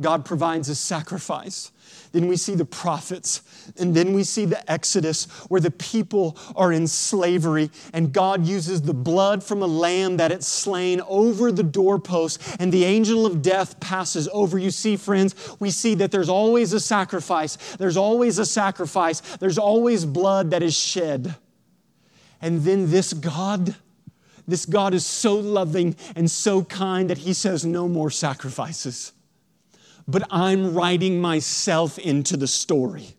God 0.01 0.25
provides 0.25 0.69
a 0.71 0.75
sacrifice. 0.75 1.73
Then 2.13 2.27
we 2.27 2.37
see 2.37 2.55
the 2.55 2.65
prophets, 2.65 3.43
and 3.79 3.95
then 3.95 4.15
we 4.15 4.25
see 4.25 4.47
the 4.47 4.71
Exodus 4.71 5.27
where 5.49 5.61
the 5.61 5.71
people 5.71 6.39
are 6.57 6.73
in 6.73 6.87
slavery, 6.87 7.71
and 7.93 8.13
God 8.13 8.47
uses 8.47 8.81
the 8.81 8.95
blood 8.95 9.45
from 9.45 9.63
a 9.63 9.67
lamb 9.67 10.17
that 10.17 10.33
it's 10.33 10.47
slain 10.47 11.03
over 11.07 11.53
the 11.53 11.63
doorpost, 11.63 12.41
and 12.59 12.73
the 12.73 12.85
angel 12.85 13.27
of 13.27 13.43
death 13.43 13.79
passes 13.79 14.29
over. 14.33 14.59
You 14.59 14.71
see, 14.71 14.97
friends, 14.97 15.35
we 15.61 15.71
see 15.71 15.95
that 15.97 16.11
there's 16.11 16.31
always 16.31 16.73
a 16.73 16.81
sacrifice. 16.81 17.57
There's 17.77 17.99
always 17.99 18.39
a 18.39 18.47
sacrifice. 18.47 19.21
There's 19.37 19.59
always 19.59 20.07
blood 20.07 20.51
that 20.53 20.63
is 20.63 20.75
shed. 20.75 21.37
And 22.41 22.63
then 22.63 22.91
this 22.91 23.13
God, 23.13 23.75
this 24.47 24.67
God 24.67 24.95
is 24.95 25.05
so 25.05 25.37
loving 25.37 25.97
and 26.17 26.31
so 26.31 26.65
kind 26.65 27.11
that 27.11 27.19
he 27.19 27.33
says, 27.33 27.65
No 27.65 27.89
more 27.89 28.11
sacrifices. 28.11 29.13
But 30.09 30.27
I'm 30.31 30.75
writing 30.75 31.21
myself 31.21 31.99
into 31.99 32.37
the 32.37 32.49
story. 32.49 33.15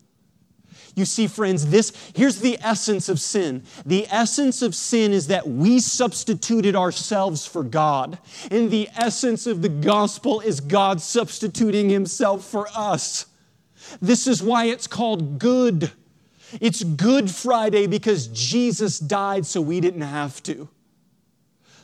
You 0.95 1.05
see, 1.05 1.27
friends, 1.27 1.67
this 1.67 1.93
here's 2.15 2.41
the 2.41 2.57
essence 2.61 3.07
of 3.07 3.19
sin. 3.19 3.63
The 3.85 4.07
essence 4.09 4.61
of 4.61 4.75
sin 4.75 5.13
is 5.13 5.27
that 5.27 5.47
we 5.47 5.79
substituted 5.79 6.75
ourselves 6.75 7.45
for 7.45 7.63
God. 7.63 8.17
And 8.49 8.69
the 8.69 8.89
essence 8.95 9.47
of 9.47 9.61
the 9.61 9.69
gospel 9.69 10.41
is 10.41 10.59
God 10.59 11.01
substituting 11.01 11.89
himself 11.89 12.43
for 12.43 12.67
us. 12.75 13.27
This 14.01 14.27
is 14.27 14.43
why 14.43 14.65
it's 14.65 14.87
called 14.87 15.39
good. 15.39 15.91
It's 16.59 16.83
Good 16.83 17.29
Friday 17.31 17.87
because 17.87 18.27
Jesus 18.27 18.99
died 18.99 19.45
so 19.45 19.61
we 19.61 19.79
didn't 19.79 20.01
have 20.01 20.41
to. 20.43 20.67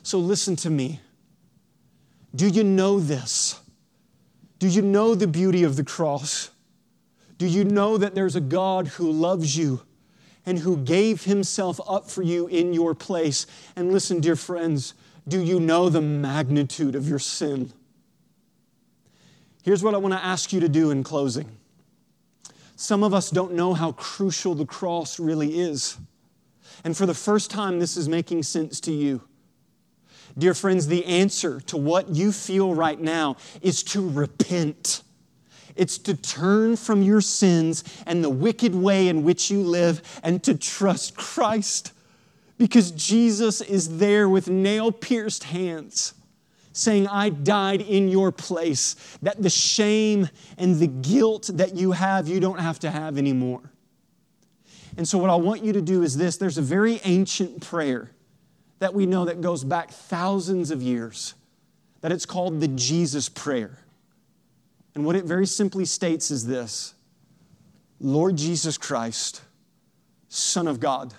So 0.04 0.20
listen 0.20 0.56
to 0.58 0.70
me. 0.70 1.00
Do 2.36 2.48
you 2.48 2.64
know 2.64 3.00
this? 3.00 3.60
Do 4.60 4.68
you 4.68 4.82
know 4.82 5.16
the 5.16 5.28
beauty 5.28 5.64
of 5.64 5.76
the 5.76 5.84
cross? 5.84 6.50
Do 7.38 7.46
you 7.46 7.64
know 7.64 7.98
that 7.98 8.16
there's 8.16 8.36
a 8.36 8.42
God 8.42 8.88
who 8.88 9.12
loves 9.12 9.56
you 9.56 9.82
and 10.46 10.60
who 10.60 10.78
gave 10.78 11.24
himself 11.26 11.80
up 11.88 12.10
for 12.10 12.24
you 12.24 12.48
in 12.48 12.74
your 12.74 12.96
place? 12.96 13.46
And 13.76 13.92
listen, 13.92 14.20
dear 14.20 14.36
friends, 14.36 14.94
do 15.28 15.40
you 15.42 15.60
know 15.60 15.90
the 15.90 16.02
magnitude 16.02 16.96
of 16.96 17.08
your 17.08 17.20
sin? 17.20 17.72
Here's 19.64 19.84
what 19.84 19.94
I 19.94 19.98
want 19.98 20.14
to 20.14 20.24
ask 20.24 20.54
you 20.54 20.62
to 20.62 20.70
do 20.70 20.92
in 20.92 21.04
closing. 21.04 21.57
Some 22.78 23.04
of 23.04 23.12
us 23.12 23.32
don't 23.32 23.54
know 23.54 23.74
how 23.74 23.94
crucial 23.94 24.54
the 24.54 24.66
cross 24.66 25.20
really 25.20 25.60
is. 25.60 25.98
And 26.84 26.96
for 26.96 27.08
the 27.08 27.16
first 27.16 27.50
time, 27.50 27.80
this 27.80 27.98
is 27.98 28.08
making 28.08 28.44
sense 28.44 28.80
to 28.82 28.94
you. 28.94 29.24
Dear 30.38 30.54
friends, 30.54 30.86
the 30.86 31.04
answer 31.06 31.60
to 31.62 31.76
what 31.76 32.10
you 32.10 32.32
feel 32.32 32.76
right 32.76 33.00
now 33.00 33.38
is 33.64 33.82
to 33.86 34.08
repent. 34.08 35.02
It's 35.76 35.98
to 35.98 36.16
turn 36.16 36.76
from 36.76 37.02
your 37.02 37.20
sins 37.20 37.84
and 38.06 38.24
the 38.24 38.30
wicked 38.30 38.76
way 38.76 39.08
in 39.08 39.24
which 39.24 39.50
you 39.50 39.64
live 39.64 40.04
and 40.22 40.44
to 40.44 40.56
trust 40.56 41.18
Christ 41.18 41.94
because 42.60 42.92
Jesus 42.92 43.60
is 43.60 43.98
there 43.98 44.30
with 44.30 44.50
nail 44.50 44.92
pierced 44.92 45.46
hands 45.46 46.14
saying, 46.78 47.08
I 47.08 47.30
died 47.30 47.82
in 47.82 48.08
your 48.08 48.32
place, 48.32 48.96
that 49.24 49.42
the 49.42 49.50
shame 49.50 50.30
and 50.58 50.76
the 50.76 50.88
guilt 50.88 51.50
that 51.54 51.76
you 51.76 51.94
have, 51.94 52.28
you 52.28 52.40
don't 52.40 52.60
have 52.60 52.80
to 52.80 52.92
have 52.92 53.18
anymore. 53.18 53.62
And 54.96 55.08
so, 55.08 55.18
what 55.18 55.30
I 55.30 55.36
want 55.36 55.64
you 55.64 55.74
to 55.74 55.82
do 55.82 56.04
is 56.04 56.18
this 56.18 56.38
there's 56.38 56.58
a 56.58 56.62
very 56.62 57.00
ancient 57.04 57.62
prayer 57.62 58.12
that 58.80 58.94
we 58.94 59.08
know 59.08 59.26
that 59.26 59.42
goes 59.42 59.64
back 59.64 59.90
thousands 59.90 60.70
of 60.70 60.82
years, 60.82 61.34
that 62.02 62.12
it's 62.12 62.26
called 62.26 62.62
the 62.62 62.68
Jesus 62.68 63.28
Prayer. 63.28 63.80
And 64.94 65.06
what 65.06 65.16
it 65.16 65.26
very 65.26 65.48
simply 65.48 65.86
states 65.86 66.32
is 66.32 66.46
this 66.46 66.94
Lord 68.00 68.36
Jesus 68.36 68.78
Christ, 68.78 69.42
Son 70.30 70.68
of 70.68 70.80
God, 70.80 71.14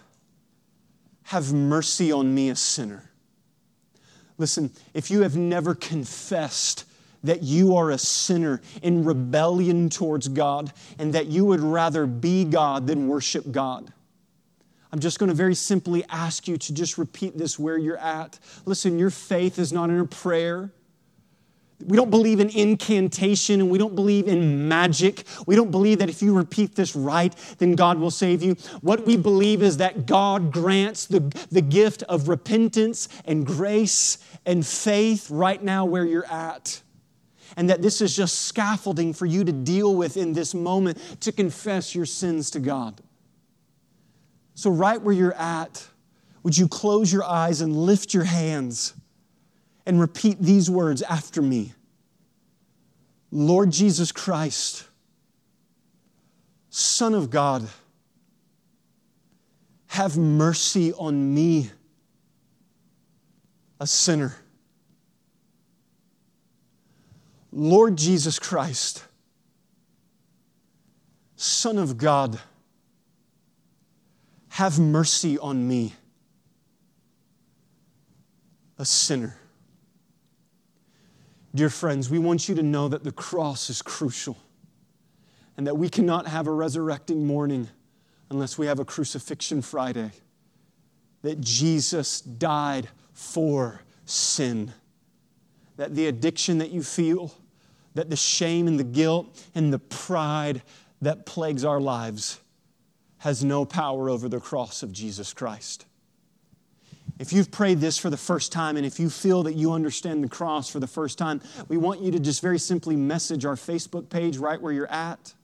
have 1.24 1.52
mercy 1.52 2.12
on 2.12 2.32
me, 2.32 2.48
a 2.48 2.56
sinner. 2.56 3.07
Listen, 4.38 4.70
if 4.94 5.10
you 5.10 5.22
have 5.22 5.36
never 5.36 5.74
confessed 5.74 6.84
that 7.24 7.42
you 7.42 7.76
are 7.76 7.90
a 7.90 7.98
sinner 7.98 8.62
in 8.82 9.04
rebellion 9.04 9.90
towards 9.90 10.28
God 10.28 10.72
and 10.98 11.12
that 11.12 11.26
you 11.26 11.44
would 11.44 11.60
rather 11.60 12.06
be 12.06 12.44
God 12.44 12.86
than 12.86 13.08
worship 13.08 13.50
God, 13.50 13.92
I'm 14.92 15.00
just 15.00 15.18
going 15.18 15.28
to 15.28 15.34
very 15.34 15.54
simply 15.54 16.04
ask 16.08 16.48
you 16.48 16.56
to 16.56 16.72
just 16.72 16.96
repeat 16.96 17.36
this 17.36 17.58
where 17.58 17.76
you're 17.76 17.98
at. 17.98 18.38
Listen, 18.64 18.98
your 18.98 19.10
faith 19.10 19.58
is 19.58 19.72
not 19.72 19.90
in 19.90 19.98
a 19.98 20.06
prayer. 20.06 20.70
We 21.86 21.96
don't 21.96 22.10
believe 22.10 22.40
in 22.40 22.50
incantation 22.50 23.60
and 23.60 23.70
we 23.70 23.78
don't 23.78 23.94
believe 23.94 24.26
in 24.26 24.66
magic. 24.66 25.22
We 25.46 25.54
don't 25.54 25.70
believe 25.70 26.00
that 26.00 26.08
if 26.08 26.20
you 26.20 26.34
repeat 26.34 26.74
this 26.74 26.96
right, 26.96 27.34
then 27.58 27.74
God 27.74 27.98
will 27.98 28.10
save 28.10 28.42
you. 28.42 28.54
What 28.80 29.06
we 29.06 29.16
believe 29.16 29.62
is 29.62 29.76
that 29.76 30.04
God 30.04 30.52
grants 30.52 31.06
the, 31.06 31.20
the 31.52 31.62
gift 31.62 32.02
of 32.04 32.28
repentance 32.28 33.08
and 33.24 33.46
grace 33.46 34.18
and 34.44 34.66
faith 34.66 35.30
right 35.30 35.62
now 35.62 35.84
where 35.84 36.04
you're 36.04 36.26
at. 36.26 36.82
And 37.56 37.70
that 37.70 37.80
this 37.80 38.00
is 38.00 38.14
just 38.14 38.42
scaffolding 38.42 39.12
for 39.12 39.26
you 39.26 39.44
to 39.44 39.52
deal 39.52 39.94
with 39.94 40.16
in 40.16 40.32
this 40.32 40.54
moment 40.54 40.98
to 41.20 41.32
confess 41.32 41.94
your 41.94 42.06
sins 42.06 42.50
to 42.50 42.60
God. 42.60 43.00
So, 44.54 44.70
right 44.70 45.00
where 45.00 45.14
you're 45.14 45.34
at, 45.34 45.86
would 46.42 46.58
you 46.58 46.68
close 46.68 47.12
your 47.12 47.24
eyes 47.24 47.60
and 47.60 47.74
lift 47.74 48.12
your 48.12 48.24
hands? 48.24 48.92
And 49.88 49.98
repeat 49.98 50.36
these 50.38 50.68
words 50.68 51.00
after 51.02 51.40
me 51.40 51.72
Lord 53.32 53.70
Jesus 53.70 54.12
Christ, 54.12 54.84
Son 56.70 57.14
of 57.14 57.30
God, 57.30 57.66
have 59.88 60.16
mercy 60.16 60.92
on 60.94 61.34
me, 61.34 61.70
a 63.80 63.86
sinner. 63.86 64.34
Lord 67.52 67.96
Jesus 67.96 68.38
Christ, 68.38 69.04
Son 71.36 71.76
of 71.78 71.98
God, 71.98 72.38
have 74.50 74.78
mercy 74.78 75.38
on 75.38 75.66
me, 75.66 75.94
a 78.78 78.84
sinner. 78.86 79.36
Dear 81.54 81.70
friends, 81.70 82.10
we 82.10 82.18
want 82.18 82.48
you 82.48 82.54
to 82.56 82.62
know 82.62 82.88
that 82.88 83.04
the 83.04 83.12
cross 83.12 83.70
is 83.70 83.80
crucial 83.80 84.36
and 85.56 85.66
that 85.66 85.76
we 85.76 85.88
cannot 85.88 86.26
have 86.28 86.46
a 86.46 86.52
resurrecting 86.52 87.26
morning 87.26 87.68
unless 88.30 88.58
we 88.58 88.66
have 88.66 88.78
a 88.78 88.84
crucifixion 88.84 89.62
Friday. 89.62 90.10
That 91.22 91.40
Jesus 91.40 92.20
died 92.20 92.88
for 93.12 93.80
sin. 94.04 94.72
That 95.76 95.94
the 95.94 96.06
addiction 96.06 96.58
that 96.58 96.70
you 96.70 96.82
feel, 96.82 97.34
that 97.94 98.10
the 98.10 98.16
shame 98.16 98.68
and 98.68 98.78
the 98.78 98.84
guilt 98.84 99.42
and 99.54 99.72
the 99.72 99.78
pride 99.78 100.62
that 101.00 101.26
plagues 101.26 101.64
our 101.64 101.80
lives 101.80 102.40
has 103.18 103.42
no 103.42 103.64
power 103.64 104.08
over 104.08 104.28
the 104.28 104.38
cross 104.38 104.82
of 104.82 104.92
Jesus 104.92 105.32
Christ. 105.32 105.86
If 107.18 107.32
you've 107.32 107.50
prayed 107.50 107.80
this 107.80 107.98
for 107.98 108.10
the 108.10 108.16
first 108.16 108.52
time 108.52 108.76
and 108.76 108.86
if 108.86 109.00
you 109.00 109.10
feel 109.10 109.42
that 109.44 109.54
you 109.54 109.72
understand 109.72 110.22
the 110.22 110.28
cross 110.28 110.70
for 110.70 110.78
the 110.78 110.86
first 110.86 111.18
time, 111.18 111.40
we 111.68 111.76
want 111.76 112.00
you 112.00 112.12
to 112.12 112.20
just 112.20 112.40
very 112.40 112.58
simply 112.58 112.94
message 112.94 113.44
our 113.44 113.56
Facebook 113.56 114.08
page 114.08 114.38
right 114.38 114.60
where 114.60 114.72
you're 114.72 114.90
at. 114.90 115.34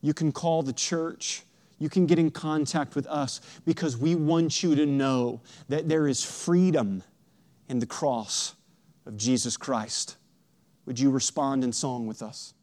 You 0.00 0.14
can 0.14 0.30
call 0.30 0.62
the 0.62 0.72
church. 0.72 1.42
You 1.78 1.88
can 1.88 2.06
get 2.06 2.18
in 2.18 2.30
contact 2.30 2.94
with 2.94 3.06
us 3.06 3.40
because 3.64 3.96
we 3.96 4.14
want 4.14 4.62
you 4.62 4.74
to 4.76 4.86
know 4.86 5.40
that 5.68 5.88
there 5.88 6.06
is 6.06 6.24
freedom 6.24 7.02
in 7.68 7.80
the 7.80 7.86
cross 7.86 8.54
of 9.06 9.16
Jesus 9.16 9.56
Christ. 9.56 10.16
Would 10.86 11.00
you 11.00 11.10
respond 11.10 11.64
in 11.64 11.72
song 11.72 12.06
with 12.06 12.22
us? 12.22 12.54